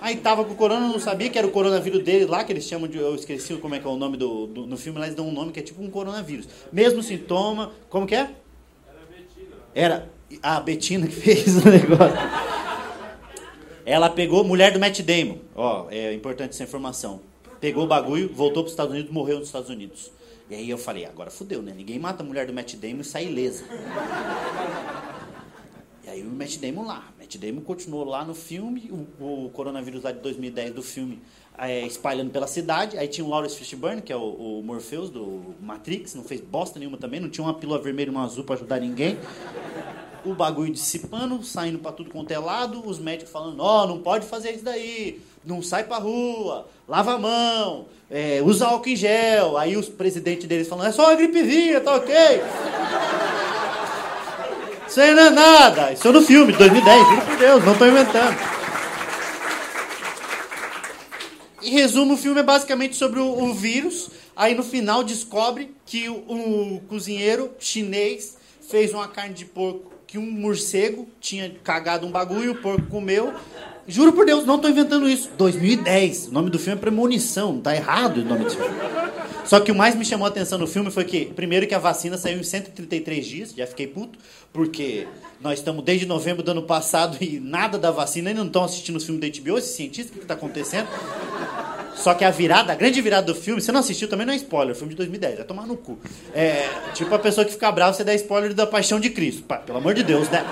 Aí 0.00 0.16
tava 0.16 0.44
com 0.44 0.54
o 0.54 0.56
corona, 0.56 0.88
não 0.88 0.98
sabia 0.98 1.30
que 1.30 1.38
era 1.38 1.46
o 1.46 1.52
coronavírus 1.52 2.02
dele 2.02 2.26
lá, 2.26 2.42
que 2.42 2.52
eles 2.52 2.64
chamam 2.64 2.88
de. 2.88 2.98
Eu 2.98 3.14
esqueci 3.14 3.54
como 3.54 3.76
é 3.76 3.78
que 3.78 3.86
é 3.86 3.88
o 3.88 3.94
nome 3.94 4.16
do. 4.16 4.48
do 4.48 4.66
no 4.66 4.76
filme 4.76 4.98
lá 4.98 5.04
eles 5.04 5.14
dão 5.14 5.28
um 5.28 5.32
nome 5.32 5.52
que 5.52 5.60
é 5.60 5.62
tipo 5.62 5.80
um 5.80 5.88
coronavírus. 5.88 6.48
Mesmo 6.72 7.00
sintoma. 7.04 7.70
Como 7.88 8.04
que 8.04 8.16
é? 8.16 8.18
Era 8.18 8.98
a 9.00 9.14
Betina. 9.14 9.56
Era. 9.72 10.10
A 10.42 10.60
Betina 10.60 11.06
que 11.06 11.14
fez 11.14 11.64
o 11.64 11.68
negócio. 11.68 12.18
Ela 13.86 14.10
pegou, 14.10 14.42
mulher 14.42 14.72
do 14.72 14.80
Matt 14.80 15.00
Damon. 15.02 15.38
Ó, 15.54 15.86
é 15.88 16.12
importante 16.12 16.50
essa 16.50 16.64
informação. 16.64 17.20
Pegou 17.62 17.84
o 17.84 17.86
bagulho, 17.86 18.28
voltou 18.34 18.64
para 18.64 18.66
os 18.66 18.72
Estados 18.72 18.92
Unidos, 18.92 19.12
morreu 19.12 19.38
nos 19.38 19.46
Estados 19.46 19.70
Unidos. 19.70 20.10
E 20.50 20.54
aí 20.56 20.68
eu 20.68 20.76
falei, 20.76 21.04
agora 21.06 21.30
fudeu, 21.30 21.62
né? 21.62 21.72
Ninguém 21.72 21.96
mata 21.96 22.20
a 22.20 22.26
mulher 22.26 22.44
do 22.44 22.52
Matt 22.52 22.74
Damon 22.74 23.02
e 23.02 23.04
sai 23.04 23.26
ilesa. 23.26 23.64
E 26.02 26.10
aí 26.10 26.22
o 26.22 26.30
Matt 26.30 26.56
Damon 26.56 26.84
lá. 26.84 27.12
Matt 27.16 27.36
Damon 27.36 27.60
continuou 27.60 28.02
lá 28.04 28.24
no 28.24 28.34
filme, 28.34 28.90
o, 28.90 29.44
o 29.44 29.50
coronavírus 29.50 30.02
lá 30.02 30.10
de 30.10 30.18
2010 30.18 30.74
do 30.74 30.82
filme 30.82 31.22
é, 31.56 31.86
espalhando 31.86 32.32
pela 32.32 32.48
cidade. 32.48 32.98
Aí 32.98 33.06
tinha 33.06 33.24
o 33.24 33.30
Lawrence 33.30 33.56
Fishburne, 33.56 34.02
que 34.02 34.12
é 34.12 34.16
o, 34.16 34.58
o, 34.58 34.62
Morpheus 34.64 35.08
do 35.08 35.54
Matrix, 35.60 36.16
não 36.16 36.24
fez 36.24 36.40
bosta 36.40 36.80
nenhuma 36.80 36.98
também, 36.98 37.20
não 37.20 37.30
tinha 37.30 37.44
uma 37.46 37.54
pílula 37.54 37.78
vermelha 37.80 38.08
e 38.08 38.10
uma 38.10 38.24
azul 38.24 38.42
para 38.42 38.56
ajudar 38.56 38.80
ninguém. 38.80 39.16
O 40.24 40.34
bagulho 40.34 40.72
dissipando, 40.72 41.40
saindo 41.44 41.78
para 41.78 41.92
tudo 41.92 42.10
quanto 42.10 42.32
é 42.32 42.38
lado, 42.40 42.84
os 42.84 42.98
médicos 42.98 43.32
falando, 43.32 43.60
ó, 43.60 43.84
oh, 43.84 43.86
não 43.86 44.00
pode 44.00 44.26
fazer 44.26 44.50
isso 44.50 44.64
daí, 44.64 45.20
não 45.44 45.62
sai 45.62 45.84
pra 45.84 45.98
rua, 45.98 46.66
lava 46.88 47.14
a 47.14 47.18
mão, 47.18 47.86
é, 48.10 48.42
usa 48.44 48.66
álcool 48.66 48.88
em 48.88 48.96
gel. 48.96 49.56
Aí 49.56 49.76
os 49.76 49.88
presidentes 49.88 50.46
deles 50.46 50.68
falando, 50.68 50.88
é 50.88 50.92
só 50.92 51.06
uma 51.06 51.14
gripezinha, 51.16 51.80
tá 51.80 51.94
ok? 51.96 52.14
Isso 54.86 55.00
aí 55.00 55.14
não 55.14 55.22
é 55.22 55.30
nada. 55.30 55.92
Isso 55.92 56.06
é 56.06 56.12
no 56.12 56.22
filme, 56.22 56.52
de 56.52 56.58
2010, 56.58 57.08
juro 57.08 57.22
por 57.22 57.36
Deus, 57.36 57.64
não 57.64 57.72
estou 57.72 57.88
inventando. 57.88 58.52
Em 61.62 61.70
resumo, 61.70 62.14
o 62.14 62.16
filme 62.18 62.40
é 62.40 62.42
basicamente 62.42 62.96
sobre 62.96 63.20
o, 63.20 63.44
o 63.44 63.54
vírus. 63.54 64.10
Aí 64.34 64.54
no 64.54 64.62
final 64.62 65.04
descobre 65.04 65.74
que 65.86 66.08
o, 66.08 66.14
o 66.14 66.82
cozinheiro 66.88 67.52
chinês 67.58 68.36
fez 68.68 68.92
uma 68.92 69.06
carne 69.08 69.34
de 69.34 69.44
porco 69.44 69.92
que 70.12 70.18
um 70.18 70.30
morcego 70.30 71.08
tinha 71.18 71.50
cagado 71.64 72.06
um 72.06 72.10
bagulho, 72.10 72.52
o 72.52 72.56
porco 72.56 72.86
comeu. 72.88 73.32
Juro 73.86 74.12
por 74.12 74.24
Deus, 74.24 74.46
não 74.46 74.56
estou 74.56 74.70
inventando 74.70 75.08
isso. 75.08 75.30
2010. 75.36 76.28
O 76.28 76.32
nome 76.32 76.50
do 76.50 76.58
filme 76.58 76.78
é 76.78 76.80
Premonição. 76.80 77.60
Tá 77.60 77.74
errado 77.74 78.18
o 78.18 78.24
nome 78.24 78.44
desse 78.44 78.56
filme. 78.56 78.74
Só 79.44 79.58
que 79.58 79.72
o 79.72 79.74
mais 79.74 79.94
me 79.94 80.04
chamou 80.04 80.24
a 80.24 80.28
atenção 80.28 80.58
no 80.58 80.66
filme 80.66 80.90
foi 80.90 81.04
que, 81.04 81.26
primeiro, 81.26 81.66
que 81.66 81.74
a 81.74 81.78
vacina 81.78 82.16
saiu 82.16 82.38
em 82.38 82.42
133 82.44 83.26
dias, 83.26 83.54
já 83.56 83.66
fiquei 83.66 83.88
puto, 83.88 84.18
porque 84.52 85.06
nós 85.40 85.58
estamos 85.58 85.84
desde 85.84 86.06
novembro 86.06 86.42
do 86.42 86.50
ano 86.52 86.62
passado 86.62 87.18
e 87.20 87.40
nada 87.40 87.76
da 87.76 87.90
vacina, 87.90 88.30
ainda 88.30 88.40
não 88.40 88.46
estão 88.46 88.62
assistindo 88.62 88.96
os 88.96 89.04
filmes 89.04 89.20
da 89.20 89.40
HBO, 89.40 89.58
esses 89.58 89.74
cientistas, 89.74 90.14
o 90.14 90.18
que 90.18 90.24
está 90.24 90.34
acontecendo? 90.34 90.86
Só 91.96 92.14
que 92.14 92.24
a 92.24 92.30
virada, 92.30 92.72
a 92.72 92.76
grande 92.76 93.00
virada 93.02 93.26
do 93.26 93.34
filme, 93.34 93.60
você 93.60 93.72
não 93.72 93.80
assistiu, 93.80 94.08
também 94.08 94.26
não 94.26 94.32
é 94.32 94.36
spoiler, 94.36 94.74
filme 94.74 94.90
de 94.90 94.96
2010, 94.96 95.36
vai 95.36 95.44
tomar 95.44 95.66
no 95.66 95.76
cu. 95.76 95.98
É, 96.32 96.68
tipo 96.94 97.14
a 97.14 97.18
pessoa 97.18 97.44
que 97.44 97.52
fica 97.52 97.70
brava, 97.70 97.92
você 97.92 98.04
dá 98.04 98.14
spoiler 98.14 98.54
da 98.54 98.66
Paixão 98.66 98.98
de 98.98 99.10
Cristo. 99.10 99.42
Pá, 99.42 99.56
pelo 99.56 99.78
amor 99.78 99.92
de 99.92 100.02
Deus, 100.02 100.28
né? 100.30 100.46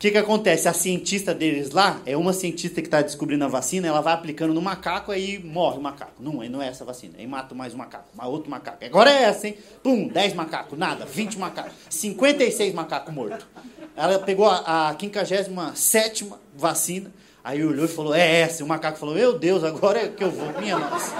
O 0.00 0.02
que, 0.02 0.12
que 0.12 0.16
acontece? 0.16 0.66
A 0.66 0.72
cientista 0.72 1.34
deles 1.34 1.72
lá, 1.72 2.00
é 2.06 2.16
uma 2.16 2.32
cientista 2.32 2.80
que 2.80 2.86
está 2.86 3.02
descobrindo 3.02 3.44
a 3.44 3.48
vacina, 3.48 3.86
ela 3.86 4.00
vai 4.00 4.14
aplicando 4.14 4.54
no 4.54 4.62
macaco, 4.62 5.12
aí 5.12 5.38
morre 5.38 5.76
o 5.76 5.82
macaco. 5.82 6.22
Não, 6.22 6.42
não 6.42 6.62
é 6.62 6.68
essa 6.68 6.86
vacina. 6.86 7.16
Aí 7.18 7.26
mata 7.26 7.54
mais 7.54 7.74
um 7.74 7.76
macaco, 7.76 8.06
mais 8.16 8.30
outro 8.30 8.50
macaco. 8.50 8.82
Agora 8.82 9.10
é 9.10 9.24
essa, 9.24 9.46
hein? 9.46 9.58
Pum, 9.82 10.08
10 10.08 10.32
macacos, 10.32 10.78
nada, 10.78 11.04
20 11.04 11.38
macacos, 11.38 11.72
56 11.90 12.72
macacos 12.72 13.12
mortos. 13.12 13.46
Ela 13.94 14.18
pegou 14.20 14.48
a, 14.48 14.88
a 14.88 14.96
57 14.98 16.32
vacina, 16.56 17.12
Aí 17.44 17.62
olhou 17.62 17.84
e 17.84 17.88
falou, 17.88 18.14
é 18.14 18.40
essa. 18.40 18.62
E 18.62 18.64
o 18.64 18.66
macaco 18.66 18.98
falou, 18.98 19.14
meu 19.14 19.38
Deus, 19.38 19.62
agora 19.64 19.98
é 19.98 20.08
que 20.08 20.24
eu 20.24 20.30
vou, 20.30 20.50
minha 20.58 20.78
nossa. 20.78 21.14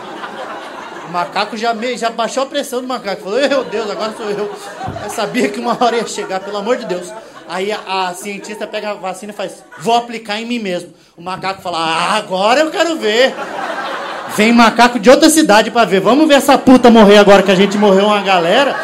O 1.07 1.13
macaco 1.13 1.55
já, 1.55 1.75
me, 1.75 1.99
já 1.99 2.09
baixou 2.09 2.45
a 2.45 2.47
pressão 2.47 2.81
do 2.81 2.89
macaco. 2.89 3.25
Falou, 3.25 3.41
meu 3.47 3.65
Deus, 3.65 3.91
agora 3.91 4.17
sou 4.17 4.31
eu. 4.31 4.51
Eu 5.05 5.11
sabia 5.11 5.51
que 5.51 5.61
uma 5.61 5.77
hora 5.85 5.97
ia 5.97 6.07
chegar, 6.07 6.41
pelo 6.41 6.57
amor 6.57 6.79
de 6.79 6.87
Deus. 6.87 7.13
Aí 7.51 7.73
a, 7.73 8.11
a 8.11 8.15
cientista 8.15 8.65
pega 8.65 8.93
a 8.93 8.95
vacina 8.95 9.33
e 9.33 9.35
faz, 9.35 9.65
vou 9.81 9.97
aplicar 9.97 10.41
em 10.41 10.47
mim 10.47 10.61
mesmo. 10.61 10.95
O 11.17 11.21
macaco 11.21 11.61
fala, 11.61 11.79
ah, 11.79 12.15
agora 12.15 12.61
eu 12.61 12.71
quero 12.71 12.97
ver. 12.97 13.35
Vem 14.37 14.53
macaco 14.53 15.01
de 15.01 15.11
outra 15.11 15.29
cidade 15.29 15.69
para 15.69 15.85
ver. 15.85 15.99
Vamos 16.01 16.29
ver 16.29 16.35
essa 16.35 16.57
puta 16.57 16.93
morrer 16.93 17.19
agora 17.19 17.43
que 17.43 17.51
a 17.51 17.57
gente 17.57 17.77
morreu 17.77 18.07
uma 18.07 18.23
galera. 18.23 18.79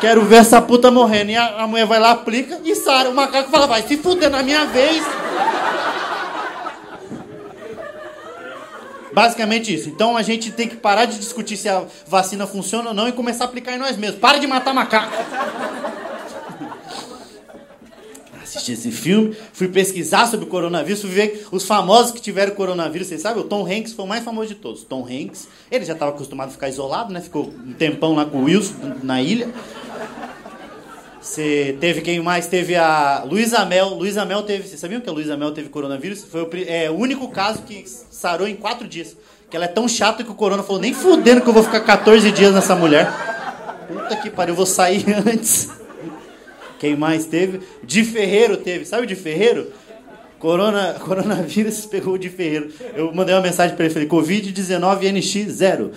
Quero 0.00 0.22
ver 0.22 0.36
essa 0.36 0.62
puta 0.62 0.90
morrendo. 0.90 1.32
E 1.32 1.36
a, 1.36 1.56
a 1.58 1.66
mulher 1.66 1.84
vai 1.84 2.00
lá, 2.00 2.12
aplica 2.12 2.58
e 2.64 2.74
sai. 2.74 3.06
O 3.06 3.14
macaco 3.14 3.50
fala, 3.50 3.66
vai 3.66 3.82
se 3.82 3.98
fuder 3.98 4.30
na 4.30 4.42
minha 4.42 4.64
vez. 4.64 5.04
Basicamente 9.12 9.74
isso. 9.74 9.90
Então 9.90 10.16
a 10.16 10.22
gente 10.22 10.50
tem 10.50 10.66
que 10.70 10.76
parar 10.76 11.04
de 11.04 11.18
discutir 11.18 11.58
se 11.58 11.68
a 11.68 11.82
vacina 12.06 12.46
funciona 12.46 12.88
ou 12.88 12.94
não 12.94 13.06
e 13.06 13.12
começar 13.12 13.44
a 13.44 13.46
aplicar 13.46 13.72
em 13.72 13.78
nós 13.78 13.94
mesmos. 13.98 14.18
Para 14.18 14.38
de 14.38 14.46
matar 14.46 14.72
macaco. 14.72 15.12
Assisti 18.54 18.72
esse 18.72 18.92
filme, 18.92 19.36
fui 19.52 19.66
pesquisar 19.66 20.26
sobre 20.26 20.46
o 20.46 20.48
coronavírus, 20.48 21.00
fui 21.00 21.10
ver 21.10 21.44
os 21.50 21.66
famosos 21.66 22.12
que 22.12 22.20
tiveram 22.20 22.54
coronavírus. 22.54 23.08
Vocês 23.08 23.20
sabem, 23.20 23.42
o 23.42 23.46
Tom 23.46 23.66
Hanks 23.66 23.92
foi 23.92 24.04
o 24.04 24.08
mais 24.08 24.22
famoso 24.22 24.48
de 24.48 24.54
todos. 24.54 24.84
Tom 24.84 25.04
Hanks, 25.04 25.48
ele 25.68 25.84
já 25.84 25.92
estava 25.92 26.12
acostumado 26.12 26.50
a 26.50 26.52
ficar 26.52 26.68
isolado, 26.68 27.12
né? 27.12 27.20
Ficou 27.20 27.46
um 27.46 27.72
tempão 27.72 28.14
lá 28.14 28.24
com 28.24 28.38
o 28.38 28.44
Wilson 28.44 28.74
na 29.02 29.20
ilha. 29.20 29.48
Você 31.20 31.76
teve 31.80 32.00
quem 32.00 32.20
mais? 32.20 32.46
Teve 32.46 32.76
a 32.76 33.24
Luísa 33.28 33.64
Mel. 33.64 33.88
Luísa 33.88 34.24
Mel 34.24 34.44
teve. 34.44 34.68
Vocês 34.68 34.78
sabiam 34.78 35.00
que 35.00 35.08
a 35.08 35.12
Luísa 35.12 35.36
Mel 35.36 35.50
teve 35.50 35.68
coronavírus? 35.68 36.22
Foi 36.22 36.42
o, 36.42 36.50
é, 36.68 36.88
o 36.88 36.94
único 36.94 37.28
caso 37.30 37.62
que 37.62 37.82
sarou 37.86 38.46
em 38.46 38.54
quatro 38.54 38.86
dias. 38.86 39.16
Que 39.50 39.56
ela 39.56 39.64
é 39.64 39.68
tão 39.68 39.88
chata 39.88 40.22
que 40.22 40.30
o 40.30 40.34
corona 40.34 40.62
falou: 40.62 40.80
nem 40.80 40.94
fudendo 40.94 41.40
que 41.40 41.48
eu 41.48 41.52
vou 41.52 41.62
ficar 41.64 41.80
14 41.80 42.30
dias 42.30 42.54
nessa 42.54 42.76
mulher. 42.76 43.10
Puta 43.88 44.14
que 44.16 44.30
pariu, 44.30 44.52
eu 44.52 44.56
vou 44.56 44.66
sair 44.66 45.04
antes. 45.26 45.70
Quem 46.84 46.94
mais 46.94 47.24
teve? 47.24 47.62
De 47.82 48.04
Ferreiro 48.04 48.58
teve. 48.58 48.84
Sabe 48.84 49.04
o 49.04 49.06
de 49.06 49.16
Ferreiro? 49.16 49.72
Corona, 50.38 50.96
coronavírus 51.00 51.86
pegou 51.86 52.12
o 52.12 52.18
de 52.18 52.28
Ferreiro. 52.28 52.70
Eu 52.94 53.10
mandei 53.14 53.34
uma 53.34 53.40
mensagem 53.40 53.74
para 53.74 53.86
ele, 53.86 53.94
falei, 53.94 54.06
Covid-19 54.06 55.10
NX 55.10 55.50
0. 55.50 55.92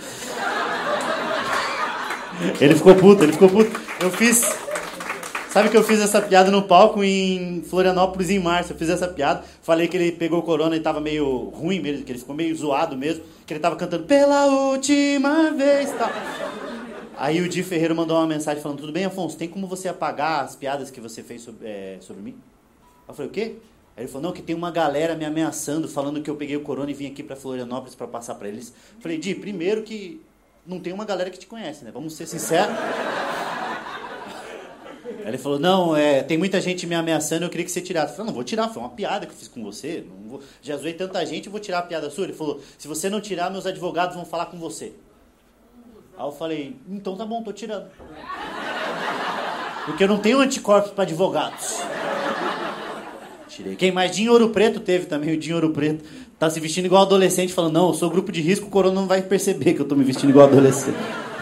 Ele 2.61 2.73
ficou 2.73 2.95
puto, 2.95 3.21
ele 3.21 3.33
ficou 3.33 3.49
puto. 3.49 3.81
Eu 3.99 4.09
fiz, 4.11 4.49
Sabe 5.49 5.67
que 5.67 5.75
eu 5.75 5.83
fiz 5.83 5.99
essa 5.99 6.21
piada 6.21 6.49
no 6.49 6.61
palco 6.61 7.03
em 7.03 7.61
Florianópolis 7.69 8.29
em 8.29 8.39
março. 8.39 8.71
Eu 8.71 8.77
fiz 8.77 8.89
essa 8.89 9.09
piada. 9.09 9.43
Falei 9.61 9.89
que 9.89 9.97
ele 9.97 10.13
pegou 10.13 10.41
corona 10.41 10.77
e 10.77 10.79
tava 10.79 11.01
meio 11.01 11.49
ruim 11.49 11.81
mesmo, 11.81 12.05
que 12.05 12.13
ele 12.13 12.19
ficou 12.19 12.33
meio 12.33 12.55
zoado 12.55 12.95
mesmo. 12.95 13.23
Que 13.45 13.53
ele 13.53 13.59
tava 13.59 13.75
cantando 13.75 14.05
pela 14.05 14.45
última 14.45 15.51
vez 15.51 15.91
tal. 15.97 16.09
Aí 17.17 17.41
o 17.41 17.49
Di 17.49 17.63
Ferreira 17.63 17.93
mandou 17.93 18.17
uma 18.17 18.27
mensagem 18.27 18.61
falando: 18.61 18.79
Tudo 18.79 18.91
bem, 18.91 19.05
Afonso? 19.05 19.37
Tem 19.37 19.47
como 19.47 19.67
você 19.67 19.87
apagar 19.87 20.43
as 20.43 20.55
piadas 20.55 20.91
que 20.91 21.01
você 21.01 21.23
fez 21.23 21.41
sobre, 21.41 21.67
é, 21.67 21.97
sobre 21.99 22.21
mim? 22.21 22.35
Eu 23.07 23.13
falei: 23.13 23.29
O 23.29 23.33
quê? 23.33 23.55
Aí 23.97 24.03
ele 24.03 24.07
falou, 24.07 24.27
não, 24.27 24.31
que 24.31 24.43
tem 24.43 24.55
uma 24.55 24.69
galera 24.69 25.15
me 25.15 25.25
ameaçando, 25.25 25.87
falando 25.87 26.21
que 26.21 26.29
eu 26.29 26.35
peguei 26.35 26.55
o 26.55 26.61
corona 26.61 26.91
e 26.91 26.93
vim 26.93 27.07
aqui 27.07 27.23
para 27.23 27.35
Florianópolis 27.35 27.95
para 27.95 28.07
passar 28.07 28.35
para 28.35 28.47
eles. 28.47 28.71
Falei, 28.99 29.17
Di, 29.17 29.33
primeiro 29.33 29.81
que 29.81 30.21
não 30.67 30.79
tem 30.79 30.93
uma 30.93 31.03
galera 31.03 31.31
que 31.31 31.39
te 31.39 31.47
conhece, 31.47 31.83
né? 31.83 31.89
Vamos 31.91 32.13
ser 32.13 32.27
sinceros. 32.27 32.75
Ele 35.25 35.37
falou, 35.39 35.57
não, 35.57 35.95
é, 35.95 36.21
tem 36.21 36.37
muita 36.37 36.61
gente 36.61 36.85
me 36.85 36.93
ameaçando, 36.93 37.43
eu 37.43 37.49
queria 37.49 37.65
que 37.65 37.71
você 37.71 37.81
tirasse. 37.81 38.11
Eu 38.11 38.17
falei, 38.17 38.27
não, 38.27 38.35
vou 38.35 38.43
tirar, 38.43 38.69
foi 38.69 38.83
uma 38.83 38.91
piada 38.91 39.25
que 39.25 39.31
eu 39.31 39.37
fiz 39.37 39.47
com 39.47 39.63
você. 39.63 40.05
Vou, 40.27 40.41
já 40.61 40.77
zoei 40.77 40.93
tanta 40.93 41.25
gente, 41.25 41.47
eu 41.47 41.51
vou 41.51 41.59
tirar 41.59 41.79
a 41.79 41.81
piada 41.81 42.07
sua. 42.11 42.25
Ele 42.25 42.33
falou, 42.33 42.61
se 42.77 42.87
você 42.87 43.09
não 43.09 43.19
tirar, 43.19 43.49
meus 43.49 43.65
advogados 43.65 44.15
vão 44.15 44.25
falar 44.25 44.45
com 44.45 44.59
você. 44.59 44.93
Aí 46.17 46.25
eu 46.25 46.31
falei, 46.31 46.75
então 46.89 47.15
tá 47.15 47.23
bom, 47.23 47.43
tô 47.43 47.53
tirando. 47.53 47.85
Porque 49.85 50.03
eu 50.03 50.07
não 50.07 50.17
tenho 50.17 50.39
anticorpos 50.39 50.91
para 50.91 51.03
advogados. 51.03 51.79
Tirei. 53.47 53.75
Quem 53.75 53.91
mais? 53.91 54.15
Dinho 54.15 54.31
Ouro 54.31 54.49
Preto 54.49 54.79
teve 54.79 55.05
também, 55.05 55.33
o 55.33 55.37
Dinho 55.37 55.55
Ouro 55.55 55.69
Preto. 55.69 56.03
Tá 56.39 56.49
se 56.49 56.59
vestindo 56.59 56.85
igual 56.85 57.03
adolescente, 57.03 57.53
falando, 57.53 57.73
não, 57.73 57.87
eu 57.89 57.93
sou 57.93 58.09
grupo 58.09 58.31
de 58.31 58.41
risco, 58.41 58.65
o 58.65 58.69
corona 58.69 58.99
não 58.99 59.07
vai 59.07 59.21
perceber 59.21 59.75
que 59.75 59.79
eu 59.79 59.87
tô 59.87 59.95
me 59.95 60.03
vestindo 60.03 60.31
igual 60.31 60.47
adolescente. 60.47 60.97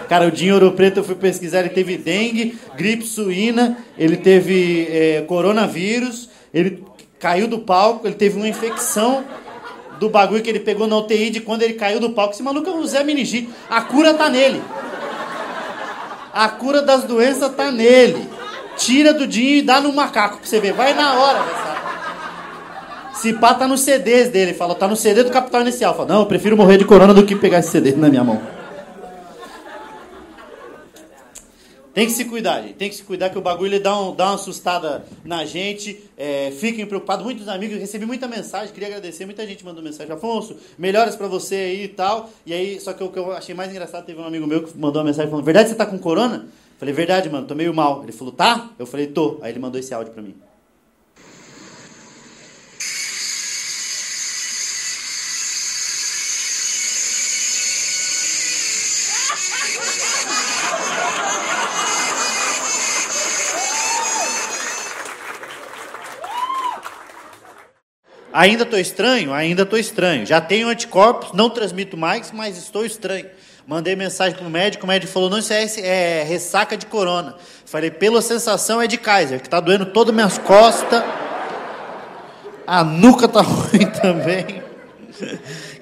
Cara, 0.09 0.27
o 0.27 0.31
Dinho 0.31 0.53
Ouro 0.53 0.73
Preto, 0.73 0.97
eu 0.97 1.03
fui 1.03 1.15
pesquisar, 1.15 1.61
ele 1.61 1.69
teve 1.69 1.97
dengue, 1.97 2.57
gripe 2.75 3.05
suína, 3.05 3.77
ele 3.97 4.17
teve 4.17 4.87
é, 4.89 5.21
coronavírus, 5.21 6.29
ele 6.53 6.83
caiu 7.17 7.47
do 7.47 7.59
palco, 7.59 8.05
ele 8.05 8.15
teve 8.15 8.37
uma 8.37 8.47
infecção 8.47 9.23
do 9.99 10.09
bagulho 10.09 10.41
que 10.41 10.49
ele 10.49 10.59
pegou 10.59 10.87
na 10.87 10.97
UTI 10.97 11.29
de 11.29 11.41
quando 11.41 11.61
ele 11.61 11.73
caiu 11.73 11.99
do 11.99 12.11
palco. 12.11 12.33
Esse 12.33 12.43
maluco 12.43 12.69
é 12.69 12.73
o 12.73 12.85
Zé 12.85 13.03
Minigi. 13.03 13.49
A 13.69 13.81
cura 13.81 14.13
tá 14.13 14.29
nele. 14.29 14.61
A 16.33 16.49
cura 16.49 16.81
das 16.81 17.03
doenças 17.03 17.53
tá 17.55 17.71
nele. 17.71 18.27
Tira 18.77 19.13
do 19.13 19.25
Dinho 19.25 19.57
e 19.57 19.61
dá 19.61 19.79
no 19.79 19.93
macaco 19.93 20.37
pra 20.37 20.45
você 20.45 20.59
ver. 20.59 20.73
Vai 20.73 20.93
na 20.93 21.13
hora, 21.13 21.39
sabe? 21.39 21.75
Se 23.15 23.33
pá, 23.33 23.53
tá 23.53 23.67
nos 23.67 23.81
CDs 23.81 24.29
dele. 24.29 24.53
Fala, 24.53 24.75
tá 24.75 24.87
no 24.87 24.95
CD 24.95 25.23
do 25.23 25.31
Capital 25.31 25.61
Inicial. 25.61 25.95
Fala, 25.95 26.09
não, 26.09 26.19
eu 26.19 26.25
prefiro 26.25 26.57
morrer 26.57 26.77
de 26.77 26.85
corona 26.85 27.13
do 27.13 27.25
que 27.25 27.35
pegar 27.35 27.59
esse 27.59 27.71
CD 27.71 27.93
na 27.93 28.09
minha 28.09 28.23
mão. 28.23 28.54
Tem 31.95 32.05
que 32.05 32.11
se 32.11 32.25
cuidar, 32.25 32.61
gente. 32.61 32.73
Tem 32.73 32.89
que 32.89 32.95
se 32.95 33.03
cuidar 33.03 33.29
que 33.29 33.37
o 33.37 33.41
bagulho 33.41 33.79
dá, 33.81 33.97
um, 33.97 34.13
dá 34.13 34.25
uma 34.25 34.35
assustada 34.35 35.05
na 35.23 35.45
gente. 35.45 35.97
É, 36.17 36.51
fiquem 36.51 36.85
preocupados. 36.85 37.23
Muitos 37.23 37.47
amigos, 37.47 37.79
recebi 37.79 38.05
muita 38.05 38.27
mensagem, 38.27 38.73
queria 38.73 38.89
agradecer. 38.89 39.25
Muita 39.25 39.47
gente 39.47 39.63
mandou 39.63 39.81
mensagem. 39.81 40.11
Afonso, 40.11 40.57
melhoras 40.77 41.15
para 41.15 41.29
você 41.29 41.55
aí 41.55 41.83
e 41.85 41.87
tal. 41.87 42.29
E 42.45 42.53
aí, 42.53 42.81
só 42.81 42.91
que 42.91 43.01
o 43.01 43.09
que 43.09 43.17
eu 43.17 43.31
achei 43.31 43.55
mais 43.55 43.71
engraçado, 43.71 44.05
teve 44.05 44.19
um 44.19 44.25
amigo 44.25 44.45
meu 44.45 44.63
que 44.63 44.77
mandou 44.77 45.01
uma 45.01 45.07
mensagem 45.07 45.29
falando: 45.29 45.45
Verdade, 45.45 45.69
você 45.69 45.75
tá 45.75 45.85
com 45.85 45.97
corona? 45.97 46.45
Falei, 46.77 46.93
verdade, 46.93 47.29
mano, 47.29 47.47
tô 47.47 47.55
meio 47.55 47.73
mal. 47.73 48.03
Ele 48.03 48.11
falou, 48.11 48.33
tá? 48.33 48.71
Eu 48.77 48.85
falei, 48.85 49.07
tô. 49.07 49.39
Aí 49.41 49.53
ele 49.53 49.59
mandou 49.59 49.79
esse 49.79 49.93
áudio 49.93 50.11
pra 50.11 50.21
mim. 50.21 50.35
Ainda 68.35 68.63
estou 68.63 68.77
estranho? 68.77 69.31
Ainda 69.31 69.61
estou 69.61 69.79
estranho. 69.79 70.25
Já 70.25 70.41
tenho 70.41 70.67
anticorpos, 70.67 71.31
não 71.31 71.49
transmito 71.49 71.95
mais, 71.95 72.33
mas 72.33 72.57
estou 72.57 72.85
estranho. 72.85 73.27
Mandei 73.65 73.95
mensagem 73.95 74.37
pro 74.37 74.49
médico, 74.49 74.83
o 74.83 74.87
médico 74.87 75.09
falou, 75.13 75.29
não, 75.29 75.39
isso 75.39 75.53
é, 75.53 75.63
é 75.79 76.23
ressaca 76.23 76.75
de 76.75 76.85
corona. 76.85 77.37
Falei, 77.65 77.89
pela 77.89 78.21
sensação 78.21 78.81
é 78.81 78.87
de 78.87 78.97
Kaiser, 78.97 79.41
que 79.41 79.47
tá 79.47 79.61
doendo 79.61 79.85
todas 79.85 80.13
minhas 80.13 80.37
costas. 80.37 81.01
A 82.67 82.83
nuca 82.83 83.25
tá 83.25 83.39
ruim 83.41 83.89
também. 84.01 84.61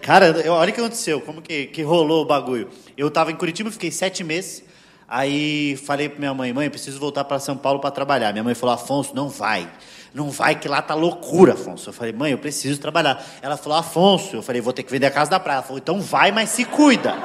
Cara, 0.04 0.36
olha 0.52 0.70
o 0.70 0.74
que 0.76 0.80
aconteceu, 0.80 1.22
como 1.22 1.42
que, 1.42 1.66
que 1.66 1.82
rolou 1.82 2.22
o 2.22 2.26
bagulho. 2.26 2.70
Eu 2.96 3.10
tava 3.10 3.32
em 3.32 3.36
Curitiba, 3.36 3.72
fiquei 3.72 3.90
sete 3.90 4.24
meses. 4.24 4.64
Aí 5.08 5.76
falei 5.78 6.08
pra 6.08 6.20
minha 6.20 6.34
mãe, 6.36 6.54
mãe, 6.54 6.70
preciso 6.70 7.00
voltar 7.00 7.24
para 7.24 7.40
São 7.40 7.58
Paulo 7.58 7.80
para 7.80 7.90
trabalhar. 7.90 8.32
Minha 8.32 8.44
mãe 8.44 8.54
falou, 8.54 8.76
Afonso, 8.76 9.16
não 9.16 9.28
vai. 9.28 9.68
Não 10.14 10.30
vai 10.30 10.60
que 10.60 10.68
lá 10.68 10.82
tá 10.82 10.94
loucura, 10.94 11.54
Afonso. 11.54 11.90
Eu 11.90 11.94
falei, 11.94 12.14
mãe, 12.14 12.32
eu 12.32 12.38
preciso 12.38 12.80
trabalhar. 12.80 13.26
Ela 13.42 13.58
falou, 13.58 13.78
Afonso. 13.78 14.36
Eu 14.36 14.44
falei, 14.44 14.62
vou 14.62 14.72
ter 14.72 14.84
que 14.84 14.92
vender 14.92 15.08
a 15.08 15.12
casa 15.12 15.32
da 15.32 15.40
praia. 15.40 15.58
Ela 15.58 15.64
falou, 15.64 15.80
então 15.80 16.00
vai, 16.00 16.32
mas 16.32 16.50
se 16.50 16.66
cuida. 16.66 17.16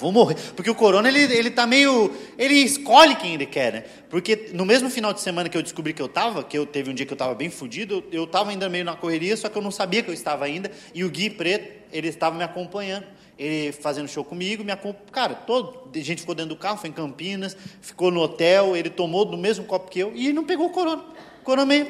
Vou 0.00 0.10
morrer. 0.10 0.36
Porque 0.56 0.70
o 0.70 0.74
corona, 0.74 1.08
ele, 1.08 1.20
ele 1.36 1.50
tá 1.50 1.66
meio. 1.66 2.10
Ele 2.38 2.54
escolhe 2.54 3.14
quem 3.14 3.34
ele 3.34 3.44
quer, 3.44 3.72
né? 3.72 3.84
Porque 4.08 4.48
no 4.54 4.64
mesmo 4.64 4.88
final 4.88 5.12
de 5.12 5.20
semana 5.20 5.50
que 5.50 5.56
eu 5.56 5.62
descobri 5.62 5.92
que 5.92 6.00
eu 6.00 6.08
tava, 6.08 6.42
que 6.42 6.56
eu 6.56 6.64
teve 6.64 6.90
um 6.90 6.94
dia 6.94 7.04
que 7.04 7.12
eu 7.12 7.18
tava 7.18 7.34
bem 7.34 7.50
fudido, 7.50 8.02
eu, 8.10 8.20
eu 8.22 8.26
tava 8.26 8.50
ainda 8.50 8.66
meio 8.70 8.84
na 8.84 8.96
correria, 8.96 9.36
só 9.36 9.50
que 9.50 9.58
eu 9.58 9.62
não 9.62 9.70
sabia 9.70 10.02
que 10.02 10.08
eu 10.08 10.14
estava 10.14 10.46
ainda. 10.46 10.70
E 10.94 11.04
o 11.04 11.10
Gui 11.10 11.28
Preto, 11.28 11.68
ele 11.92 12.08
estava 12.08 12.34
me 12.34 12.42
acompanhando 12.42 13.04
ele 13.40 13.72
fazendo 13.72 14.06
show 14.06 14.22
comigo, 14.22 14.62
me 14.62 14.70
acompanhou. 14.70 15.06
Cara, 15.10 15.34
todo, 15.34 15.88
a 15.94 15.98
gente 15.98 16.20
ficou 16.20 16.34
dentro 16.34 16.50
do 16.50 16.56
carro, 16.56 16.76
foi 16.76 16.90
em 16.90 16.92
Campinas, 16.92 17.56
ficou 17.80 18.10
no 18.10 18.20
hotel, 18.20 18.76
ele 18.76 18.90
tomou 18.90 19.24
do 19.24 19.38
mesmo 19.38 19.64
copo 19.64 19.90
que 19.90 19.98
eu 19.98 20.12
e 20.14 20.30
não 20.30 20.44
pegou 20.44 20.66
o 20.66 20.70
corona. 20.70 21.02
Corona 21.42 21.64
meio. 21.64 21.86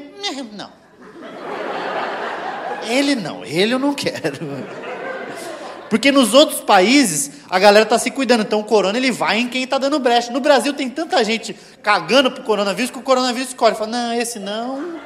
Não. 0.53 0.71
Ele 2.89 3.17
não, 3.17 3.45
ele 3.45 3.75
eu 3.75 3.81
não 3.81 3.93
quero. 3.93 4.39
Porque 5.91 6.13
nos 6.13 6.35
outros 6.35 6.61
países 6.61 7.33
a 7.51 7.59
galera 7.59 7.85
tá 7.85 7.99
se 7.99 8.13
cuidando, 8.13 8.43
então 8.43 8.61
o 8.61 8.65
corona 8.65 8.97
ele 8.97 9.11
vai 9.11 9.41
em 9.41 9.49
quem 9.49 9.67
tá 9.67 9.77
dando 9.77 9.99
brecha. 9.99 10.31
No 10.31 10.39
Brasil 10.39 10.73
tem 10.73 10.89
tanta 10.89 11.23
gente 11.25 11.53
cagando 11.83 12.31
pro 12.31 12.45
coronavírus 12.45 12.93
que 12.93 12.99
o 12.99 13.03
coronavírus 13.03 13.49
escolhe. 13.49 13.75
Fala, 13.75 13.91
não, 13.91 14.15
esse 14.15 14.39
não. 14.39 15.01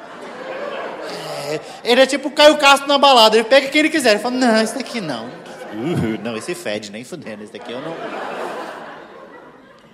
É, 1.48 1.60
ele 1.82 2.02
é 2.02 2.06
tipo 2.06 2.28
o 2.28 2.30
Caio 2.30 2.58
Castro 2.58 2.86
na 2.86 2.98
balada, 2.98 3.34
ele 3.34 3.44
pega 3.44 3.68
quem 3.68 3.78
ele 3.78 3.88
quiser. 3.88 4.10
Ele 4.10 4.18
fala, 4.18 4.36
não, 4.36 4.60
esse 4.60 4.74
daqui 4.74 5.00
não. 5.00 5.43
Uh, 5.74 6.22
não, 6.22 6.36
esse 6.36 6.54
fede, 6.54 6.90
nem 6.92 7.04
fudendo, 7.04 7.42
esse 7.42 7.52
daqui 7.52 7.72
eu 7.72 7.80
não. 7.80 7.94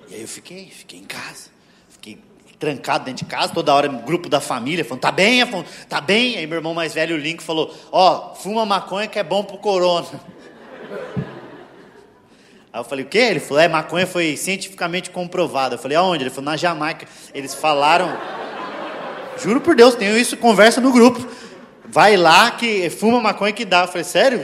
E 0.09 0.15
aí 0.15 0.21
eu 0.21 0.29
fiquei, 0.29 0.67
fiquei 0.67 1.01
em 1.01 1.05
casa. 1.05 1.51
Fiquei 1.89 2.19
trancado 2.59 3.05
dentro 3.07 3.25
de 3.25 3.31
casa, 3.31 3.55
toda 3.55 3.75
hora 3.75 3.89
grupo 3.89 4.29
da 4.29 4.41
família, 4.41 4.85
falando, 4.85 5.01
tá 5.01 5.11
bem, 5.11 5.41
Afonso? 5.41 5.67
Tá 5.89 6.01
bem? 6.01 6.37
Aí 6.37 6.47
meu 6.47 6.59
irmão 6.59 6.75
mais 6.75 6.93
velho, 6.93 7.17
o 7.17 7.19
Link, 7.19 7.43
falou, 7.43 7.75
ó, 7.91 8.33
oh, 8.33 8.35
fuma 8.35 8.67
maconha 8.67 9.09
que 9.09 9.19
é 9.19 9.23
bom 9.23 9.43
pro 9.43 9.57
corona. 9.57 10.07
Aí 12.73 12.79
eu 12.79 12.85
falei, 12.85 13.05
o 13.05 13.09
quê? 13.09 13.19
Ele 13.19 13.41
falou, 13.41 13.61
é, 13.61 13.67
maconha 13.67 14.07
foi 14.07 14.37
cientificamente 14.37 15.11
comprovada. 15.11 15.75
Eu 15.75 15.79
falei, 15.79 15.97
aonde? 15.97 16.23
Ele 16.23 16.31
falou, 16.31 16.45
na 16.45 16.57
Jamaica. 16.57 17.05
Eles 17.35 17.53
falaram, 17.53 18.17
juro 19.43 19.61
por 19.61 19.75
Deus, 19.75 19.97
tenho 19.97 20.17
isso, 20.17 20.37
conversa 20.37 20.81
no 20.81 20.93
grupo. 20.93 21.27
Vai 21.85 22.17
lá 22.17 22.53
que 22.53 22.89
fuma 22.91 23.21
maconha 23.21 23.53
que 23.53 23.65
dá. 23.65 23.83
Eu 23.83 23.89
falei, 23.89 24.05
sério? 24.05 24.39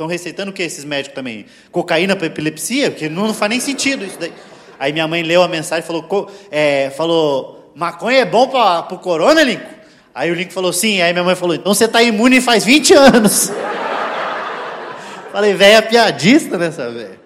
Estão 0.00 0.08
receitando 0.08 0.50
o 0.50 0.54
que 0.54 0.62
esses 0.62 0.82
médicos 0.82 1.14
também? 1.14 1.44
Cocaína 1.70 2.16
para 2.16 2.26
epilepsia? 2.26 2.90
Porque 2.90 3.06
não, 3.06 3.26
não, 3.26 3.34
faz 3.34 3.50
nem 3.50 3.60
sentido 3.60 4.02
isso 4.02 4.16
daí. 4.18 4.32
Aí 4.78 4.94
minha 4.94 5.06
mãe 5.06 5.22
leu 5.22 5.42
a 5.42 5.48
mensagem 5.48 5.84
e 5.84 5.86
falou, 5.86 6.30
é, 6.50 6.88
falou, 6.96 7.70
maconha 7.74 8.20
é 8.20 8.24
bom 8.24 8.48
para 8.48 8.94
o 8.94 8.98
corona, 8.98 9.42
Lincoln? 9.42 9.66
Aí 10.14 10.30
o 10.30 10.34
Lincoln 10.34 10.52
falou, 10.52 10.72
sim. 10.72 11.02
Aí 11.02 11.12
minha 11.12 11.22
mãe 11.22 11.34
falou, 11.34 11.54
então 11.54 11.74
você 11.74 11.84
está 11.84 12.02
imune 12.02 12.40
faz 12.40 12.64
20 12.64 12.94
anos. 12.94 13.52
Falei, 15.30 15.52
velha 15.52 15.82
piadista 15.82 16.56
nessa, 16.56 16.90
velho. 16.90 17.19